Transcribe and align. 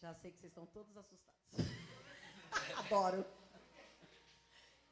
Já 0.00 0.12
sei 0.14 0.32
que 0.32 0.38
vocês 0.40 0.50
estão 0.50 0.66
todos 0.66 0.96
assustados. 0.96 1.38
Adoro. 2.78 3.24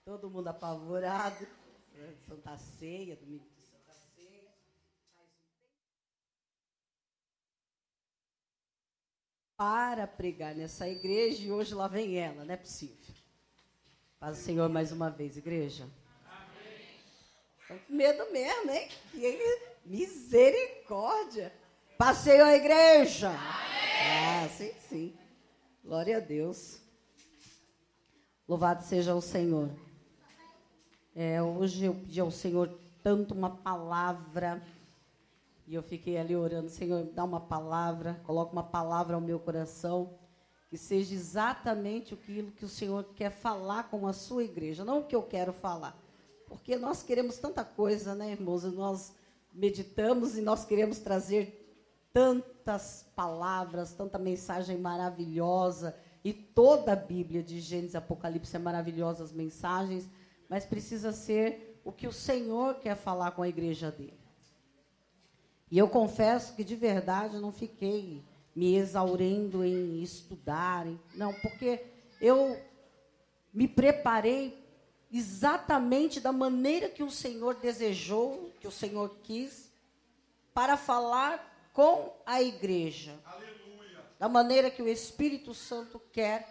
Todo 0.05 0.31
mundo 0.31 0.47
apavorado. 0.47 1.45
Santa 2.29 2.57
Ceia, 2.57 3.17
domingo 3.17 3.45
de 3.51 3.63
Santa 3.63 3.93
Ceia. 4.15 4.49
Para 9.57 10.07
pregar 10.07 10.55
nessa 10.55 10.89
igreja 10.89 11.43
e 11.43 11.51
hoje 11.51 11.75
lá 11.75 11.89
vem 11.89 12.17
ela, 12.17 12.45
não 12.45 12.55
é 12.55 12.57
possível. 12.57 13.13
Paz 14.21 14.39
o 14.39 14.43
Senhor 14.43 14.69
mais 14.69 14.93
uma 14.93 15.11
vez, 15.11 15.37
igreja. 15.37 15.91
Com 17.67 17.81
medo 17.89 18.31
mesmo, 18.31 18.71
hein? 18.71 18.89
Que 19.11 19.74
misericórdia. 19.85 21.53
Passeio 21.99 22.45
a 22.45 22.55
igreja. 22.55 23.31
Ah, 23.31 24.49
sim, 24.57 24.73
sim. 24.89 25.15
Glória 25.85 26.17
a 26.17 26.21
Deus. 26.21 26.81
Louvado 28.49 28.83
seja 28.83 29.15
o 29.15 29.21
Senhor. 29.21 29.71
É, 31.15 31.41
hoje 31.41 31.85
eu 31.85 31.95
pedi 31.95 32.21
ao 32.21 32.31
Senhor 32.31 32.69
tanto 33.03 33.35
uma 33.35 33.51
palavra. 33.51 34.63
E 35.67 35.75
eu 35.75 35.83
fiquei 35.83 36.19
ali 36.19 36.35
orando, 36.37 36.69
Senhor, 36.69 37.05
dá 37.05 37.25
uma 37.25 37.41
palavra, 37.41 38.21
coloca 38.25 38.53
uma 38.53 38.63
palavra 38.63 39.15
ao 39.15 39.21
meu 39.21 39.39
coração, 39.39 40.19
que 40.69 40.77
seja 40.77 41.15
exatamente 41.15 42.13
aquilo 42.13 42.51
que 42.53 42.67
o 42.67 42.69
Senhor 42.69 43.05
quer 43.15 43.31
falar 43.31 43.85
com 43.85 44.07
a 44.07 44.13
sua 44.13 44.45
igreja, 44.45 44.85
não 44.85 45.01
o 45.01 45.05
que 45.05 45.17
eu 45.17 45.23
quero 45.23 45.55
falar. 45.55 45.99
Porque 46.49 46.77
nós 46.77 47.03
queremos 47.03 47.39
tanta 47.39 47.65
coisa, 47.65 48.15
né, 48.15 48.33
irmãos? 48.33 48.65
Nós 48.65 49.15
meditamos 49.55 50.37
e 50.37 50.43
nós 50.43 50.65
queremos 50.65 50.99
trazer 50.99 51.61
tantas 52.13 53.07
palavras, 53.15 53.93
tanta 53.93 54.19
mensagem 54.19 54.79
maravilhosa. 54.79 55.97
E 56.25 56.33
toda 56.33 56.93
a 56.93 56.97
Bíblia 56.97 57.43
de 57.43 57.61
Gênesis 57.61 57.95
e 57.95 57.97
Apocalipse 57.97 58.57
é 58.57 58.59
maravilhosa, 58.59 59.25
as 59.25 59.33
mensagens, 59.33 60.09
mas 60.49 60.65
precisa 60.65 61.13
ser 61.13 61.81
o 61.85 61.93
que 61.93 62.07
o 62.07 62.13
Senhor 62.13 62.77
quer 62.77 62.97
falar 62.97 63.33
com 63.33 63.43
a 63.43 63.49
igreja 63.49 63.91
dele. 63.91 64.19
E 65.71 65.77
eu 65.77 65.89
confesso 65.89 66.55
que 66.55 66.65
de 66.65 66.77
verdade 66.77 67.35
eu 67.35 67.41
não 67.41 67.53
fiquei 67.53 68.23
me 68.55 68.77
exaurindo 68.77 69.65
em 69.65 70.03
estudar, 70.03 70.87
em, 70.87 70.99
não, 71.15 71.33
porque 71.35 71.85
eu 72.21 72.57
me 73.53 73.67
preparei 73.67 74.65
exatamente 75.13 76.21
da 76.21 76.33
maneira 76.33 76.89
que 76.89 77.03
o 77.03 77.11
Senhor 77.11 77.55
desejou, 77.57 78.51
que 78.65 78.69
o 78.69 78.71
Senhor 78.71 79.19
quis, 79.23 79.71
para 80.55 80.75
falar 80.79 81.69
com 81.75 82.17
a 82.25 82.41
igreja. 82.41 83.15
Aleluia. 83.27 84.03
Da 84.19 84.27
maneira 84.27 84.71
que 84.71 84.81
o 84.81 84.89
Espírito 84.89 85.53
Santo 85.53 86.01
quer 86.11 86.49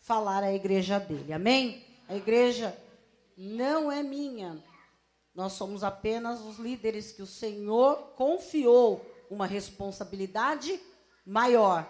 falar 0.00 0.44
à 0.44 0.52
igreja 0.52 1.00
dele. 1.00 1.32
Amém? 1.32 1.84
A 2.08 2.14
igreja 2.14 2.80
não 3.36 3.90
é 3.90 4.00
minha. 4.00 4.62
Nós 5.34 5.54
somos 5.54 5.82
apenas 5.82 6.40
os 6.40 6.56
líderes 6.56 7.10
que 7.10 7.20
o 7.20 7.26
Senhor 7.26 8.12
confiou 8.14 9.04
uma 9.28 9.44
responsabilidade 9.44 10.80
maior. 11.26 11.84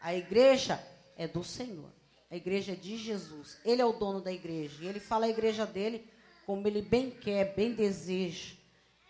A 0.00 0.14
igreja 0.14 0.80
é 1.16 1.26
do 1.26 1.42
Senhor. 1.42 1.90
A 2.30 2.36
igreja 2.36 2.74
é 2.74 2.76
de 2.76 2.96
Jesus. 2.96 3.58
Ele 3.64 3.82
é 3.82 3.84
o 3.84 3.92
dono 3.92 4.20
da 4.20 4.30
igreja. 4.30 4.84
E 4.84 4.86
ele 4.86 5.00
fala 5.00 5.26
a 5.26 5.30
igreja 5.30 5.66
dele 5.66 6.08
como 6.46 6.64
ele 6.68 6.80
bem 6.80 7.10
quer, 7.10 7.56
bem 7.56 7.72
deseja. 7.72 8.54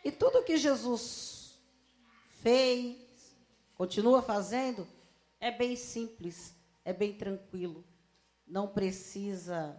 E 0.07 0.13
tudo 0.13 0.45
que 0.45 0.57
Jesus 0.57 1.59
fez, 2.41 2.97
continua 3.75 4.23
fazendo, 4.23 4.87
é 5.41 5.51
bem 5.51 5.75
simples, 5.75 6.55
é 6.85 6.93
bem 6.93 7.13
tranquilo. 7.13 7.85
Não 8.47 8.69
precisa 8.69 9.77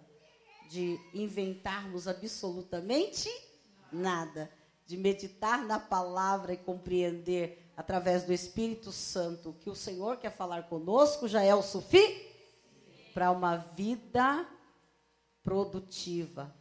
de 0.69 0.99
inventarmos 1.13 2.09
absolutamente 2.09 3.29
nada, 3.89 4.51
de 4.85 4.97
meditar 4.97 5.63
na 5.63 5.79
palavra 5.79 6.51
e 6.51 6.57
compreender 6.57 7.71
através 7.77 8.25
do 8.25 8.33
Espírito 8.33 8.91
Santo 8.91 9.55
que 9.61 9.69
o 9.69 9.75
Senhor 9.75 10.17
quer 10.17 10.31
falar 10.31 10.63
conosco 10.63 11.29
já 11.29 11.41
é 11.41 11.55
o 11.55 11.63
suficiente 11.63 12.27
para 13.13 13.31
uma 13.31 13.55
vida 13.55 14.45
produtiva, 15.41 16.53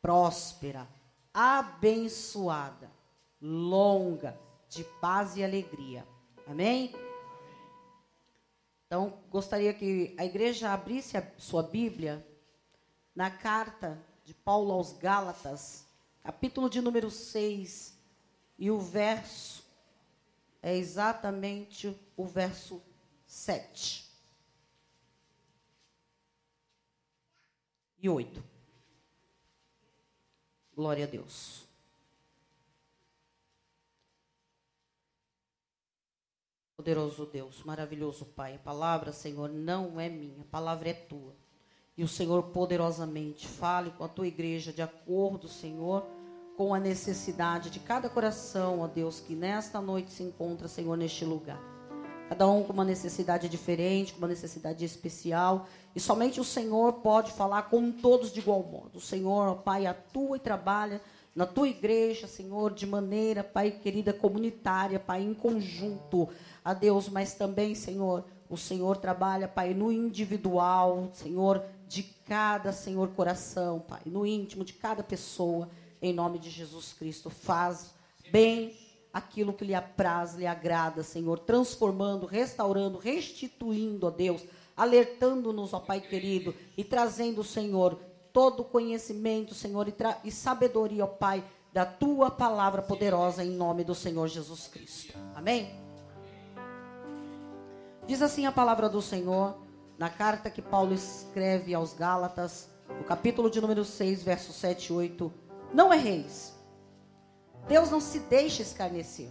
próspera, 0.00 0.88
abençoada, 1.34 2.99
longa, 3.40 4.38
de 4.68 4.84
paz 5.00 5.36
e 5.36 5.44
alegria. 5.44 6.06
Amém? 6.46 6.94
Então, 8.86 9.22
gostaria 9.30 9.72
que 9.72 10.14
a 10.18 10.24
igreja 10.24 10.72
abrisse 10.72 11.16
a 11.16 11.32
sua 11.38 11.62
Bíblia 11.62 12.26
na 13.14 13.30
carta 13.30 14.04
de 14.24 14.34
Paulo 14.34 14.72
aos 14.72 14.92
Gálatas, 14.92 15.86
capítulo 16.22 16.68
de 16.68 16.80
número 16.80 17.10
6, 17.10 17.96
e 18.58 18.70
o 18.70 18.78
verso 18.78 19.64
é 20.62 20.76
exatamente 20.76 21.96
o 22.16 22.26
verso 22.26 22.82
7. 23.26 24.10
E 28.02 28.08
8. 28.08 28.42
Glória 30.74 31.04
a 31.04 31.08
Deus. 31.08 31.69
Poderoso 36.80 37.26
Deus, 37.26 37.62
maravilhoso 37.62 38.24
Pai, 38.24 38.54
a 38.54 38.58
palavra, 38.58 39.12
Senhor, 39.12 39.50
não 39.50 40.00
é 40.00 40.08
minha, 40.08 40.40
a 40.40 40.50
palavra 40.50 40.88
é 40.88 40.94
tua. 40.94 41.36
E 41.94 42.02
o 42.02 42.08
Senhor 42.08 42.42
poderosamente 42.44 43.46
fale 43.46 43.90
com 43.90 44.02
a 44.02 44.08
tua 44.08 44.26
igreja 44.26 44.72
de 44.72 44.80
acordo, 44.80 45.46
Senhor, 45.46 46.06
com 46.56 46.72
a 46.72 46.80
necessidade 46.80 47.68
de 47.68 47.80
cada 47.80 48.08
coração, 48.08 48.80
ó 48.80 48.86
Deus, 48.86 49.20
que 49.20 49.34
nesta 49.34 49.78
noite 49.78 50.10
se 50.10 50.22
encontra, 50.22 50.68
Senhor, 50.68 50.96
neste 50.96 51.22
lugar. 51.22 51.60
Cada 52.30 52.48
um 52.48 52.62
com 52.62 52.72
uma 52.72 52.84
necessidade 52.84 53.46
diferente, 53.46 54.14
com 54.14 54.20
uma 54.20 54.28
necessidade 54.28 54.82
especial. 54.82 55.66
E 55.94 56.00
somente 56.00 56.40
o 56.40 56.44
Senhor 56.44 56.94
pode 56.94 57.30
falar 57.32 57.64
com 57.64 57.92
todos 57.92 58.32
de 58.32 58.40
igual 58.40 58.62
modo. 58.62 58.96
O 58.96 59.02
Senhor, 59.02 59.48
ó 59.48 59.54
Pai, 59.54 59.84
atua 59.84 60.38
e 60.38 60.40
trabalha 60.40 61.02
na 61.34 61.46
tua 61.46 61.68
igreja, 61.68 62.26
Senhor, 62.26 62.72
de 62.72 62.86
maneira, 62.86 63.44
Pai 63.44 63.70
querida, 63.70 64.12
comunitária, 64.12 64.98
Pai, 64.98 65.22
em 65.22 65.32
conjunto 65.32 66.28
a 66.64 66.74
Deus, 66.74 67.08
mas 67.08 67.34
também, 67.34 67.74
Senhor, 67.74 68.24
o 68.48 68.56
Senhor 68.56 68.96
trabalha, 68.96 69.46
Pai, 69.46 69.72
no 69.72 69.92
individual, 69.92 71.08
Senhor, 71.12 71.62
de 71.86 72.02
cada, 72.02 72.72
Senhor, 72.72 73.08
coração, 73.10 73.80
Pai, 73.80 74.02
no 74.06 74.26
íntimo 74.26 74.64
de 74.64 74.72
cada 74.72 75.02
pessoa, 75.02 75.68
em 76.02 76.12
nome 76.12 76.38
de 76.38 76.50
Jesus 76.50 76.92
Cristo. 76.92 77.30
Faz 77.30 77.94
bem 78.30 78.76
aquilo 79.12 79.52
que 79.52 79.64
lhe 79.64 79.74
apraz, 79.74 80.34
lhe 80.34 80.46
agrada, 80.46 81.02
Senhor, 81.02 81.38
transformando, 81.38 82.26
restaurando, 82.26 82.98
restituindo, 82.98 84.06
ó 84.06 84.10
Deus, 84.10 84.42
alertando-nos, 84.76 85.72
ó 85.72 85.78
Pai 85.78 86.00
querido, 86.00 86.54
e 86.76 86.82
trazendo, 86.82 87.44
Senhor, 87.44 88.00
todo 88.32 88.64
conhecimento, 88.64 89.54
Senhor, 89.54 89.88
e, 89.88 89.94
e 90.24 90.30
sabedoria, 90.30 91.04
ó 91.04 91.06
Pai, 91.06 91.44
da 91.72 91.84
tua 91.84 92.30
palavra 92.30 92.82
poderosa 92.82 93.44
em 93.44 93.50
nome 93.50 93.84
do 93.84 93.94
Senhor 93.94 94.26
Jesus 94.28 94.66
Cristo. 94.66 95.16
Amém? 95.34 95.78
Diz 98.06 98.22
assim 98.22 98.46
a 98.46 98.52
palavra 98.52 98.88
do 98.88 99.00
Senhor, 99.00 99.56
na 99.96 100.08
carta 100.08 100.50
que 100.50 100.62
Paulo 100.62 100.92
escreve 100.92 101.74
aos 101.74 101.92
Gálatas, 101.92 102.68
no 102.88 103.04
capítulo 103.04 103.50
de 103.50 103.60
número 103.60 103.84
6, 103.84 104.22
verso 104.22 104.52
7 104.52 104.86
e 104.86 104.92
8. 104.92 105.32
Não 105.72 105.94
erreis. 105.94 106.54
Deus 107.68 107.90
não 107.90 108.00
se 108.00 108.18
deixa 108.20 108.62
escarnecer. 108.62 109.28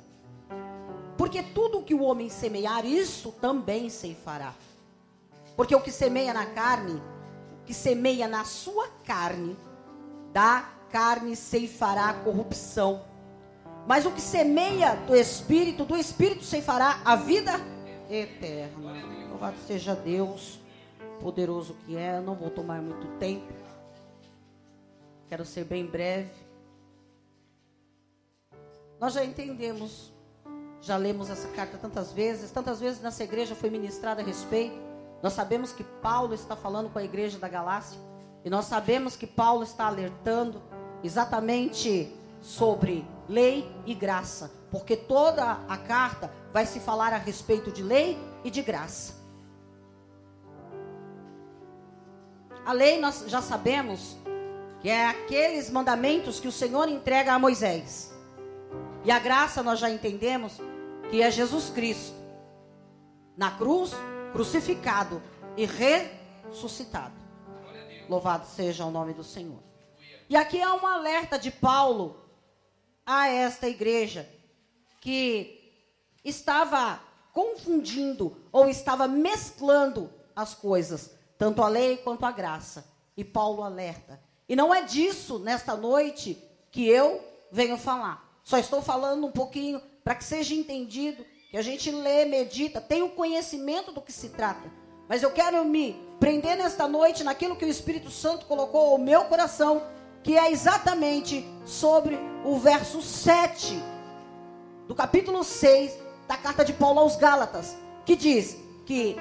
Porque 1.18 1.44
tudo 1.44 1.84
que 1.84 1.94
o 1.94 2.04
homem 2.04 2.30
semear, 2.30 2.86
isso 2.86 3.34
também 3.34 3.90
se 3.90 4.16
fará. 4.16 4.56
Porque 5.58 5.76
o 5.76 5.82
que 5.82 5.92
semeia 5.92 6.34
na 6.34 6.46
carne, 6.46 7.02
que 7.70 7.74
semeia 7.76 8.28
na 8.28 8.46
sua 8.46 8.88
carne, 9.06 9.56
da 10.34 10.68
carne 10.90 11.36
ceifará 11.36 12.12
corrupção. 12.16 13.04
Mas 13.86 14.08
o 14.08 14.12
que 14.12 14.20
semeia 14.20 14.96
do 14.96 15.16
espírito, 15.16 15.86
do 15.86 15.96
espírito 15.96 16.44
ceifará 16.44 17.00
a 17.06 17.16
vida 17.16 17.52
eterna. 18.10 19.30
Louvado 19.30 19.56
seja 19.68 19.94
Deus, 19.94 20.60
poderoso 21.22 21.76
que 21.86 21.96
é. 21.96 22.18
Eu 22.18 22.24
não 22.24 22.34
vou 22.34 22.50
tomar 22.50 22.82
muito 22.82 23.06
tempo. 23.20 23.54
Quero 25.28 25.46
ser 25.46 25.64
bem 25.64 25.86
breve. 25.86 26.32
Nós 29.00 29.14
já 29.14 29.24
entendemos, 29.24 30.12
já 30.82 30.98
lemos 30.98 31.30
essa 31.30 31.50
carta 31.50 31.78
tantas 31.78 32.12
vezes, 32.12 32.50
tantas 32.50 32.80
vezes 32.80 33.00
nessa 33.00 33.24
igreja 33.24 33.54
foi 33.54 33.70
ministrada 33.70 34.24
a 34.24 34.26
respeito. 34.26 34.89
Nós 35.22 35.34
sabemos 35.34 35.72
que 35.72 35.84
Paulo 35.84 36.34
está 36.34 36.56
falando 36.56 36.90
com 36.90 37.00
a 37.00 37.04
igreja 37.04 37.38
da 37.38 37.48
Galácia. 37.48 38.00
E 38.44 38.50
nós 38.50 38.66
sabemos 38.66 39.16
que 39.16 39.28
Paulo 39.28 39.64
está 39.64 39.88
alertando 39.88 40.62
exatamente 41.04 42.16
sobre 42.42 43.06
lei 43.28 43.70
e 43.86 43.94
graça, 43.94 44.52
porque 44.72 44.96
toda 44.96 45.60
a 45.68 45.78
carta 45.78 46.32
vai 46.54 46.66
se 46.66 46.80
falar 46.80 47.14
a 47.14 47.18
respeito 47.18 47.72
de 47.72 47.84
lei 47.84 48.18
e 48.44 48.50
de 48.50 48.62
graça. 48.62 49.20
A 52.66 52.72
lei 52.72 53.00
nós 53.00 53.26
já 53.28 53.42
sabemos 53.42 54.18
que 54.80 54.90
é 54.90 55.08
aqueles 55.08 55.70
mandamentos 55.70 56.40
que 56.40 56.48
o 56.48 56.52
Senhor 56.52 56.88
entrega 56.88 57.34
a 57.34 57.40
Moisés. 57.40 58.14
E 59.04 59.12
a 59.12 59.20
graça 59.20 59.62
nós 59.62 59.80
já 59.80 59.90
entendemos 59.90 60.60
que 61.10 61.22
é 61.22 61.30
Jesus 61.30 61.70
Cristo 61.70 62.16
na 63.36 63.52
cruz, 63.52 63.94
crucificado 64.32 65.22
e 65.56 65.66
ressuscitado. 65.66 67.14
Louvado 68.08 68.48
seja 68.48 68.86
o 68.86 68.92
nome 68.92 69.14
do 69.14 69.24
Senhor. 69.24 69.62
E 70.30 70.36
aqui 70.36 70.62
há 70.62 70.74
um 70.74 70.86
alerta 70.86 71.38
de 71.38 71.52
Paulo 71.52 72.24
a 73.06 73.28
esta 73.28 73.68
igreja 73.68 74.30
que 75.02 75.60
estava 76.24 77.00
confundindo 77.34 78.36
ou 78.52 78.68
estava 78.68 79.08
mesclando 79.08 80.12
as 80.36 80.54
coisas, 80.54 81.12
tanto 81.38 81.62
a 81.62 81.68
lei 81.68 81.98
quanto 81.98 82.26
a 82.26 82.32
graça. 82.32 82.86
E 83.16 83.24
Paulo 83.24 83.64
alerta. 83.64 84.22
E 84.48 84.56
não 84.56 84.74
é 84.74 84.82
disso 84.82 85.40
nesta 85.40 85.76
noite 85.76 86.42
que 86.72 86.88
eu 86.88 87.24
venho 87.52 87.78
falar. 87.78 88.40
Só 88.44 88.58
estou 88.58 88.82
falando 88.82 89.28
um 89.28 89.32
pouquinho 89.32 89.82
para 90.04 90.16
que 90.16 90.24
seja 90.24 90.56
entendido, 90.56 91.26
que 91.50 91.58
a 91.58 91.62
gente 91.64 91.90
lê, 91.90 92.26
medita, 92.26 92.80
tem 92.80 93.02
o 93.02 93.10
conhecimento 93.10 93.92
do 93.92 94.02
que 94.02 94.12
se 94.12 94.30
trata. 94.30 94.72
Mas 95.08 95.24
eu 95.24 95.32
quero 95.32 95.66
me 95.66 96.00
prender 96.20 96.56
nesta 96.56 96.88
noite 96.88 97.24
naquilo 97.24 97.56
que 97.56 97.66
o 97.66 97.70
Espírito 97.70 98.12
Santo 98.12 98.46
colocou 98.46 98.92
ao 98.92 98.98
meu 99.00 99.24
coração 99.26 99.82
que 100.22 100.38
é 100.38 100.52
exatamente 100.52 101.44
sobre 101.66 102.20
o 102.46 102.58
verso 102.58 103.02
7 103.02 103.82
do 104.88 104.94
capítulo 104.94 105.44
6 105.44 105.98
da 106.28 106.38
carta 106.38 106.64
de 106.64 106.74
Paulo 106.74 107.00
aos 107.00 107.16
Gálatas, 107.16 107.76
que 108.06 108.16
diz 108.16 108.56
que 108.86 109.16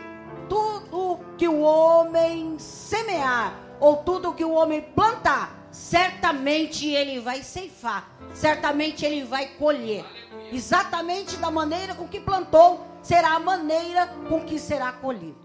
tudo 0.48 1.20
que 1.38 1.48
o 1.48 1.60
homem 1.60 2.58
semear, 2.58 3.58
ou 3.80 3.98
tudo 3.98 4.34
que 4.34 4.44
o 4.44 4.52
homem 4.52 4.82
plantar, 4.82 5.57
certamente 5.78 6.88
ele 6.88 7.20
vai 7.20 7.40
ceifar, 7.40 8.10
certamente 8.34 9.06
ele 9.06 9.22
vai 9.22 9.46
colher. 9.46 10.04
Exatamente 10.52 11.36
da 11.36 11.52
maneira 11.52 11.94
com 11.94 12.08
que 12.08 12.18
plantou, 12.18 12.84
será 13.00 13.36
a 13.36 13.38
maneira 13.38 14.08
com 14.28 14.44
que 14.44 14.58
será 14.58 14.90
colhido. 14.90 15.38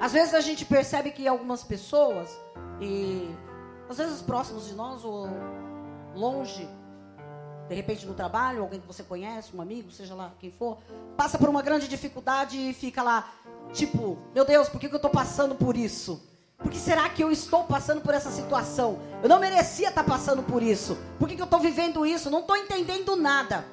Às 0.00 0.12
vezes 0.12 0.34
a 0.34 0.40
gente 0.40 0.64
percebe 0.64 1.10
que 1.10 1.26
algumas 1.26 1.64
pessoas 1.64 2.30
e 2.80 3.28
às 3.90 3.98
vezes 3.98 4.22
próximos 4.22 4.68
de 4.68 4.74
nós 4.74 5.04
ou 5.04 5.28
longe, 6.14 6.68
de 7.68 7.74
repente 7.74 8.06
no 8.06 8.14
trabalho, 8.14 8.62
alguém 8.62 8.80
que 8.80 8.86
você 8.86 9.02
conhece, 9.02 9.54
um 9.54 9.60
amigo, 9.60 9.90
seja 9.90 10.14
lá 10.14 10.32
quem 10.38 10.52
for, 10.52 10.78
passa 11.16 11.36
por 11.36 11.48
uma 11.48 11.60
grande 11.60 11.88
dificuldade 11.88 12.56
e 12.56 12.72
fica 12.72 13.02
lá, 13.02 13.32
tipo, 13.72 14.16
meu 14.32 14.44
Deus, 14.44 14.68
por 14.68 14.80
que, 14.80 14.88
que 14.88 14.94
eu 14.94 14.98
estou 14.98 15.10
passando 15.10 15.56
por 15.56 15.76
isso? 15.76 16.31
Por 16.62 16.70
que 16.70 16.78
será 16.78 17.08
que 17.08 17.22
eu 17.22 17.30
estou 17.32 17.64
passando 17.64 18.00
por 18.00 18.14
essa 18.14 18.30
situação? 18.30 19.00
Eu 19.20 19.28
não 19.28 19.40
merecia 19.40 19.88
estar 19.88 20.04
passando 20.04 20.44
por 20.44 20.62
isso. 20.62 20.96
Por 21.18 21.28
que, 21.28 21.34
que 21.34 21.42
eu 21.42 21.46
estou 21.46 21.58
vivendo 21.58 22.06
isso? 22.06 22.30
Não 22.30 22.40
estou 22.40 22.56
entendendo 22.56 23.16
nada. 23.16 23.64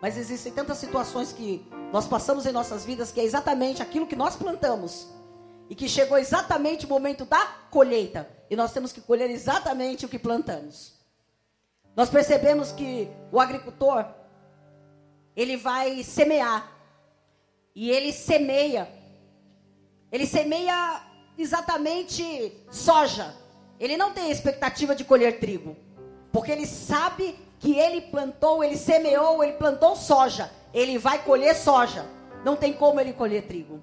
Mas 0.00 0.16
existem 0.16 0.52
tantas 0.52 0.78
situações 0.78 1.32
que 1.32 1.66
nós 1.92 2.06
passamos 2.06 2.46
em 2.46 2.52
nossas 2.52 2.84
vidas 2.84 3.12
que 3.12 3.20
é 3.20 3.24
exatamente 3.24 3.82
aquilo 3.82 4.06
que 4.06 4.16
nós 4.16 4.36
plantamos. 4.36 5.08
E 5.68 5.74
que 5.74 5.88
chegou 5.88 6.16
exatamente 6.16 6.86
o 6.86 6.88
momento 6.88 7.26
da 7.26 7.44
colheita. 7.70 8.28
E 8.48 8.56
nós 8.56 8.72
temos 8.72 8.90
que 8.92 9.02
colher 9.02 9.30
exatamente 9.30 10.06
o 10.06 10.08
que 10.08 10.18
plantamos. 10.18 10.94
Nós 11.94 12.08
percebemos 12.08 12.72
que 12.72 13.08
o 13.30 13.38
agricultor, 13.38 14.06
ele 15.36 15.58
vai 15.58 16.02
semear. 16.02 16.72
E 17.74 17.90
ele 17.90 18.12
semeia. 18.12 18.88
Ele 20.10 20.26
semeia 20.26 21.13
exatamente 21.38 22.52
soja. 22.70 23.34
Ele 23.78 23.96
não 23.96 24.12
tem 24.12 24.30
expectativa 24.30 24.94
de 24.94 25.04
colher 25.04 25.40
trigo. 25.40 25.76
Porque 26.32 26.50
ele 26.50 26.66
sabe 26.66 27.38
que 27.58 27.78
ele 27.78 28.00
plantou, 28.00 28.62
ele 28.62 28.76
semeou, 28.76 29.42
ele 29.42 29.54
plantou 29.54 29.96
soja 29.96 30.50
ele 30.74 30.98
vai 30.98 31.22
colher 31.22 31.54
soja. 31.54 32.04
Não 32.44 32.56
tem 32.56 32.72
como 32.72 33.00
ele 33.00 33.12
colher 33.12 33.46
trigo. 33.46 33.80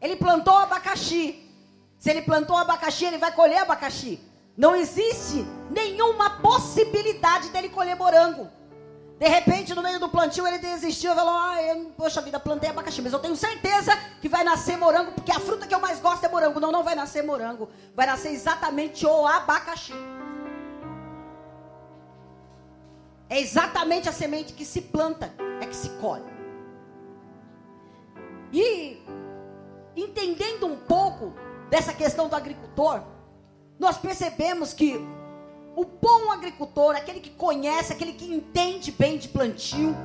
Ele 0.00 0.14
plantou 0.14 0.54
abacaxi. 0.54 1.50
Se 1.98 2.10
ele 2.10 2.22
plantou 2.22 2.56
abacaxi, 2.56 3.06
ele 3.06 3.16
vai 3.16 3.32
colher 3.32 3.62
abacaxi. 3.62 4.20
Não 4.56 4.76
existe 4.76 5.46
nenhuma 5.70 6.38
possibilidade 6.40 7.48
dele 7.48 7.70
colher 7.70 7.96
morango. 7.96 8.50
De 9.22 9.28
repente, 9.28 9.72
no 9.72 9.82
meio 9.84 10.00
do 10.00 10.08
plantio, 10.08 10.44
ele 10.44 10.58
desistiu 10.58 11.12
e 11.12 11.14
falou: 11.14 11.32
ah, 11.32 11.62
eu, 11.62 11.92
Poxa 11.96 12.20
vida, 12.20 12.40
plantei 12.40 12.70
abacaxi, 12.70 13.00
mas 13.00 13.12
eu 13.12 13.20
tenho 13.20 13.36
certeza 13.36 13.96
que 14.20 14.28
vai 14.28 14.42
nascer 14.42 14.76
morango, 14.76 15.12
porque 15.12 15.30
a 15.30 15.38
fruta 15.38 15.64
que 15.64 15.72
eu 15.72 15.78
mais 15.78 16.00
gosto 16.00 16.26
é 16.26 16.28
morango. 16.28 16.58
Não, 16.58 16.72
não 16.72 16.82
vai 16.82 16.96
nascer 16.96 17.22
morango. 17.22 17.70
Vai 17.94 18.04
nascer 18.04 18.32
exatamente 18.32 19.06
o 19.06 19.24
abacaxi. 19.24 19.94
É 23.30 23.38
exatamente 23.40 24.08
a 24.08 24.12
semente 24.12 24.54
que 24.54 24.64
se 24.64 24.80
planta, 24.80 25.32
é 25.60 25.66
que 25.66 25.76
se 25.76 25.90
colhe. 26.00 26.32
E 28.52 29.00
entendendo 29.94 30.66
um 30.66 30.76
pouco 30.76 31.32
dessa 31.70 31.94
questão 31.94 32.28
do 32.28 32.34
agricultor, 32.34 33.04
nós 33.78 33.96
percebemos 33.96 34.74
que 34.74 35.00
o 35.74 35.84
bom 35.84 36.30
agricultor, 36.30 36.96
aquele 36.96 37.20
que 37.20 37.30
conhece, 37.30 37.92
aquele 37.92 38.12
que 38.12 38.24
entende 38.24 38.92
bem 38.92 39.18
de 39.18 39.28
plantio, 39.28 39.96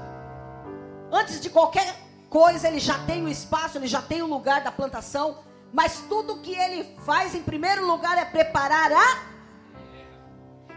antes 1.11 1.39
de 1.41 1.49
qualquer 1.49 1.95
coisa, 2.29 2.67
ele 2.67 2.79
já 2.79 2.97
tem 3.05 3.23
o 3.23 3.29
espaço, 3.29 3.77
ele 3.77 3.87
já 3.87 4.01
tem 4.01 4.21
o 4.21 4.27
lugar 4.27 4.63
da 4.63 4.71
plantação, 4.71 5.39
mas 5.73 6.01
tudo 6.07 6.39
que 6.39 6.53
ele 6.53 6.95
faz 7.05 7.35
em 7.35 7.43
primeiro 7.43 7.85
lugar 7.85 8.17
é 8.17 8.25
preparar 8.25 8.91
a 8.91 9.37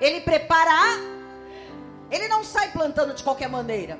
ele 0.00 0.20
prepara 0.22 0.70
a 0.70 1.20
ele 2.10 2.26
não 2.26 2.42
sai 2.42 2.72
plantando 2.72 3.14
de 3.14 3.22
qualquer 3.22 3.48
maneira. 3.48 3.98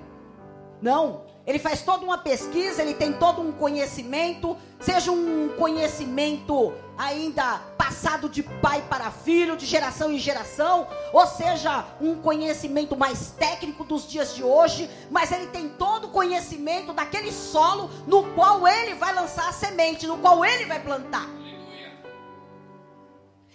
Não. 0.82 1.29
Ele 1.46 1.58
faz 1.58 1.82
toda 1.82 2.04
uma 2.04 2.18
pesquisa, 2.18 2.82
ele 2.82 2.94
tem 2.94 3.12
todo 3.12 3.40
um 3.40 3.50
conhecimento, 3.50 4.56
seja 4.78 5.10
um 5.10 5.48
conhecimento 5.56 6.72
ainda 6.96 7.58
passado 7.78 8.28
de 8.28 8.42
pai 8.42 8.84
para 8.88 9.10
filho, 9.10 9.56
de 9.56 9.64
geração 9.66 10.12
em 10.12 10.18
geração, 10.18 10.86
ou 11.12 11.26
seja, 11.26 11.84
um 12.00 12.20
conhecimento 12.20 12.96
mais 12.96 13.30
técnico 13.32 13.84
dos 13.84 14.06
dias 14.08 14.34
de 14.34 14.44
hoje, 14.44 14.88
mas 15.10 15.32
ele 15.32 15.46
tem 15.46 15.68
todo 15.70 16.08
o 16.08 16.10
conhecimento 16.10 16.92
daquele 16.92 17.32
solo 17.32 17.90
no 18.06 18.22
qual 18.34 18.68
ele 18.68 18.94
vai 18.94 19.14
lançar 19.14 19.48
a 19.48 19.52
semente, 19.52 20.06
no 20.06 20.18
qual 20.18 20.44
ele 20.44 20.66
vai 20.66 20.78
plantar. 20.78 21.26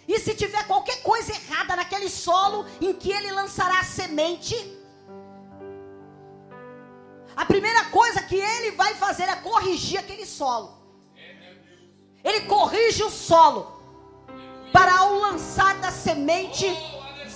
E 0.08 0.18
se 0.20 0.34
tiver 0.34 0.66
qualquer 0.66 1.02
coisa 1.02 1.32
errada 1.32 1.74
naquele 1.76 2.08
solo 2.08 2.64
em 2.80 2.92
que 2.92 3.10
ele 3.10 3.32
lançará 3.32 3.80
a 3.80 3.84
semente, 3.84 4.54
a 7.36 7.44
primeira 7.44 7.84
coisa 7.86 8.22
que 8.22 8.36
ele 8.36 8.72
vai 8.72 8.94
fazer 8.94 9.24
é 9.24 9.36
corrigir 9.36 10.00
aquele 10.00 10.24
solo. 10.24 10.74
Ele 12.24 12.40
corrige 12.40 13.04
o 13.04 13.10
solo 13.10 13.72
para 14.72 14.98
ao 14.98 15.14
lançar 15.14 15.76
da 15.76 15.92
semente 15.92 16.66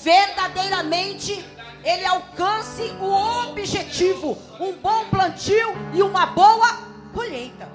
verdadeiramente 0.02 1.44
ele 1.84 2.04
alcance 2.04 2.82
o 3.00 3.48
objetivo, 3.48 4.36
um 4.58 4.72
bom 4.72 5.08
plantio 5.08 5.70
e 5.94 6.02
uma 6.02 6.26
boa 6.26 6.68
colheita. 7.14 7.68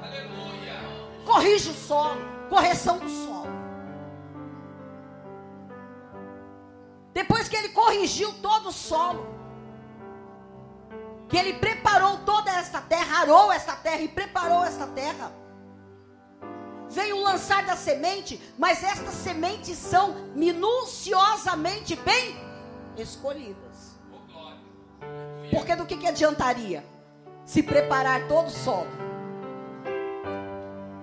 Corrige 1.26 1.70
o 1.70 1.74
solo, 1.74 2.22
correção 2.50 3.00
do 3.00 3.10
solo. 3.10 3.48
Depois 7.14 7.48
que 7.48 7.56
ele 7.56 7.70
corrigiu 7.70 8.34
todo 8.42 8.70
o 8.70 8.74
solo, 8.74 9.26
que 11.28 11.38
ele 11.38 11.54
preparou 11.54 12.20
toda 12.20 12.52
esta 12.52 12.82
terra, 12.82 13.22
arou 13.22 13.52
esta 13.52 13.76
terra 13.76 14.02
e 14.02 14.08
preparou 14.08 14.64
esta 14.64 14.86
terra, 14.88 15.32
veio 16.90 17.22
lançar 17.22 17.66
da 17.66 17.76
semente, 17.76 18.42
mas 18.58 18.84
estas 18.84 19.14
sementes 19.16 19.78
são 19.78 20.14
minuciosamente 20.36 21.96
bem 21.96 22.36
escolhidas. 22.98 23.96
Porque 25.52 25.76
do 25.76 25.86
que, 25.86 25.98
que 25.98 26.08
adiantaria 26.08 26.86
se 27.46 27.62
preparar 27.62 28.28
todo 28.28 28.48
o 28.48 28.52
solo, 28.52 28.90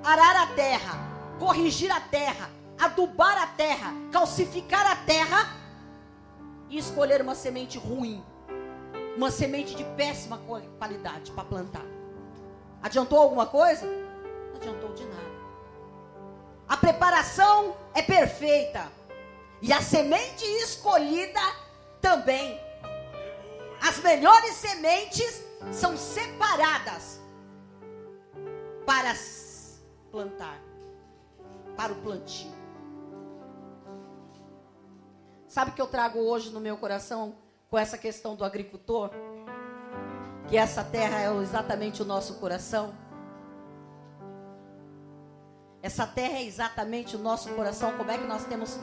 arar 0.04 0.36
a 0.36 0.46
terra, 0.54 0.98
corrigir 1.38 1.90
a 1.90 2.00
terra, 2.00 2.50
adubar 2.78 3.40
a 3.42 3.46
terra, 3.46 3.92
calcificar 4.10 4.86
a 4.86 4.96
terra 4.96 5.56
e 6.68 6.78
escolher 6.78 7.20
uma 7.22 7.34
semente 7.34 7.78
ruim, 7.78 8.24
uma 9.16 9.30
semente 9.30 9.74
de 9.74 9.84
péssima 9.96 10.40
qualidade 10.78 11.30
para 11.32 11.44
plantar. 11.44 11.86
Adiantou 12.82 13.18
alguma 13.18 13.46
coisa? 13.46 13.86
Não 13.86 14.56
adiantou 14.56 14.92
de 14.94 15.04
nada. 15.04 15.32
A 16.68 16.76
preparação 16.76 17.76
é 17.94 18.02
perfeita. 18.02 18.90
E 19.60 19.72
a 19.72 19.80
semente 19.80 20.44
escolhida 20.44 21.40
também. 22.00 22.60
As 23.80 24.00
melhores 24.00 24.54
sementes 24.54 25.44
são 25.72 25.96
separadas 25.96 27.20
para 28.84 29.14
plantar, 30.10 30.60
para 31.76 31.92
o 31.92 31.96
plantio. 31.96 32.50
Sabe 35.46 35.70
o 35.70 35.74
que 35.74 35.82
eu 35.82 35.86
trago 35.86 36.18
hoje 36.18 36.50
no 36.50 36.60
meu 36.60 36.76
coração 36.76 37.34
com 37.72 37.78
essa 37.78 37.96
questão 37.96 38.36
do 38.36 38.44
agricultor? 38.44 39.08
Que 40.46 40.58
essa 40.58 40.84
terra 40.84 41.22
é 41.22 41.34
exatamente 41.40 42.02
o 42.02 42.04
nosso 42.04 42.34
coração. 42.34 42.92
Essa 45.82 46.06
terra 46.06 46.34
é 46.34 46.42
exatamente 46.44 47.16
o 47.16 47.18
nosso 47.18 47.48
coração. 47.54 47.96
Como 47.96 48.10
é 48.10 48.18
que 48.18 48.26
nós 48.26 48.44
temos 48.44 48.78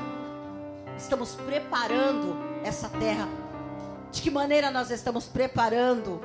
estamos 0.97 1.35
preparando 1.35 2.35
essa 2.63 2.89
terra? 2.89 3.27
De 4.11 4.23
que 4.23 4.31
maneira 4.31 4.71
nós 4.71 4.89
estamos 4.89 5.27
preparando? 5.27 6.19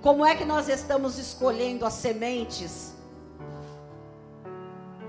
Como 0.00 0.24
é 0.24 0.36
que 0.36 0.44
nós 0.44 0.68
estamos 0.68 1.18
escolhendo 1.18 1.84
as 1.84 1.94
sementes 1.94 2.94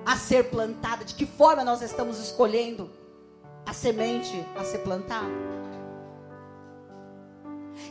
a 0.04 0.18
ser 0.18 0.50
plantada? 0.50 1.06
De 1.06 1.14
que 1.14 1.28
forma 1.28 1.64
nós 1.64 1.84
estamos 1.84 2.18
escolhendo 2.18 2.97
a 3.68 3.74
semente 3.74 4.44
a 4.56 4.64
ser 4.64 4.80
plantada? 4.80 5.28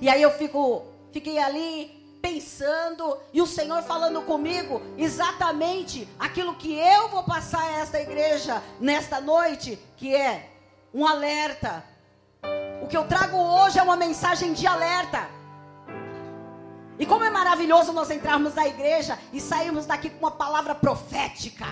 E 0.00 0.08
aí 0.08 0.20
eu 0.20 0.30
fico, 0.32 0.84
fiquei 1.12 1.38
ali 1.38 1.96
pensando 2.20 3.18
e 3.32 3.40
o 3.40 3.46
Senhor 3.46 3.82
falando 3.82 4.20
comigo 4.22 4.82
exatamente 4.98 6.08
aquilo 6.18 6.56
que 6.56 6.74
eu 6.76 7.08
vou 7.08 7.22
passar 7.22 7.62
a 7.62 7.78
esta 7.78 8.00
igreja 8.00 8.60
nesta 8.80 9.20
noite, 9.20 9.78
que 9.96 10.14
é 10.14 10.50
um 10.92 11.06
alerta. 11.06 11.84
O 12.82 12.88
que 12.88 12.96
eu 12.96 13.06
trago 13.06 13.36
hoje 13.36 13.78
é 13.78 13.82
uma 13.82 13.96
mensagem 13.96 14.52
de 14.52 14.66
alerta. 14.66 15.28
E 16.98 17.04
como 17.04 17.24
é 17.24 17.30
maravilhoso 17.30 17.92
nós 17.92 18.10
entrarmos 18.10 18.54
na 18.54 18.66
igreja 18.66 19.18
e 19.32 19.40
sairmos 19.40 19.86
daqui 19.86 20.10
com 20.10 20.18
uma 20.18 20.30
palavra 20.30 20.74
profética. 20.74 21.66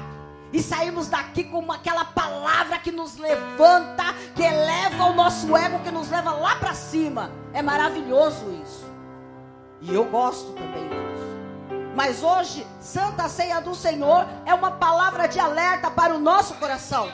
E 0.55 0.63
sairmos 0.63 1.09
daqui 1.09 1.43
com 1.43 1.73
aquela 1.73 2.05
palavra 2.05 2.79
que 2.79 2.93
nos 2.93 3.17
levanta, 3.17 4.15
que 4.37 4.43
eleva 4.45 5.07
o 5.07 5.13
nosso 5.13 5.57
ego, 5.57 5.81
que 5.81 5.91
nos 5.91 6.09
leva 6.09 6.31
lá 6.31 6.55
para 6.55 6.73
cima. 6.75 7.33
É 7.53 7.61
maravilhoso 7.61 8.53
isso. 8.63 8.89
E 9.81 9.93
eu 9.93 10.05
gosto 10.05 10.53
também 10.53 10.89
disso. 10.89 11.35
Mas 11.97 12.23
hoje, 12.23 12.65
Santa 12.81 13.29
Ceia 13.29 13.61
do 13.61 13.75
Senhor 13.75 14.29
é 14.47 14.55
uma 14.55 14.71
palavra 14.71 15.27
de 15.27 15.41
alerta 15.41 15.91
para 15.91 16.15
o 16.15 16.21
nosso 16.21 16.55
coração. 16.55 17.09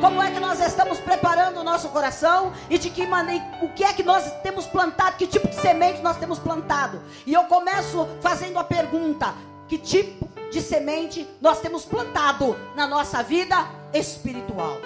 Como 0.00 0.22
é 0.22 0.30
que 0.30 0.38
nós 0.38 0.60
estamos 0.60 1.00
preparando 1.00 1.58
o 1.58 1.64
nosso 1.64 1.88
coração 1.88 2.52
e 2.70 2.78
de 2.78 2.88
que 2.88 3.04
maneira, 3.04 3.44
o 3.62 3.68
que 3.70 3.82
é 3.82 3.92
que 3.92 4.04
nós 4.04 4.32
temos 4.44 4.64
plantado, 4.66 5.16
que 5.16 5.26
tipo 5.26 5.48
de 5.48 5.56
semente 5.56 6.02
nós 6.02 6.18
temos 6.18 6.38
plantado? 6.38 7.02
E 7.26 7.34
eu 7.34 7.42
começo 7.44 8.08
fazendo 8.20 8.60
a 8.60 8.64
pergunta: 8.64 9.34
que 9.66 9.76
tipo 9.76 10.29
de 10.50 10.60
semente 10.60 11.26
nós 11.40 11.60
temos 11.60 11.84
plantado 11.84 12.56
na 12.74 12.86
nossa 12.86 13.22
vida 13.22 13.56
espiritual? 13.92 14.78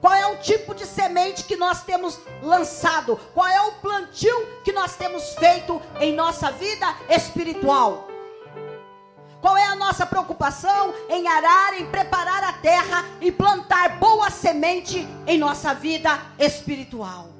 Qual 0.00 0.12
é 0.12 0.26
o 0.26 0.38
tipo 0.38 0.74
de 0.74 0.84
semente 0.84 1.44
que 1.44 1.56
nós 1.56 1.84
temos 1.84 2.18
lançado? 2.42 3.18
Qual 3.32 3.46
é 3.46 3.60
o 3.62 3.72
plantio 3.72 4.34
que 4.64 4.72
nós 4.72 4.96
temos 4.96 5.34
feito 5.34 5.80
em 6.00 6.12
nossa 6.12 6.50
vida 6.50 6.86
espiritual? 7.08 8.08
Qual 9.40 9.56
é 9.56 9.64
a 9.64 9.76
nossa 9.76 10.04
preocupação 10.04 10.94
em 11.08 11.26
arar, 11.26 11.74
em 11.80 11.86
preparar 11.86 12.44
a 12.44 12.52
terra 12.52 13.04
e 13.20 13.30
plantar 13.30 13.98
boa 13.98 14.30
semente 14.30 15.06
em 15.26 15.38
nossa 15.38 15.72
vida 15.72 16.16
espiritual? 16.38 17.31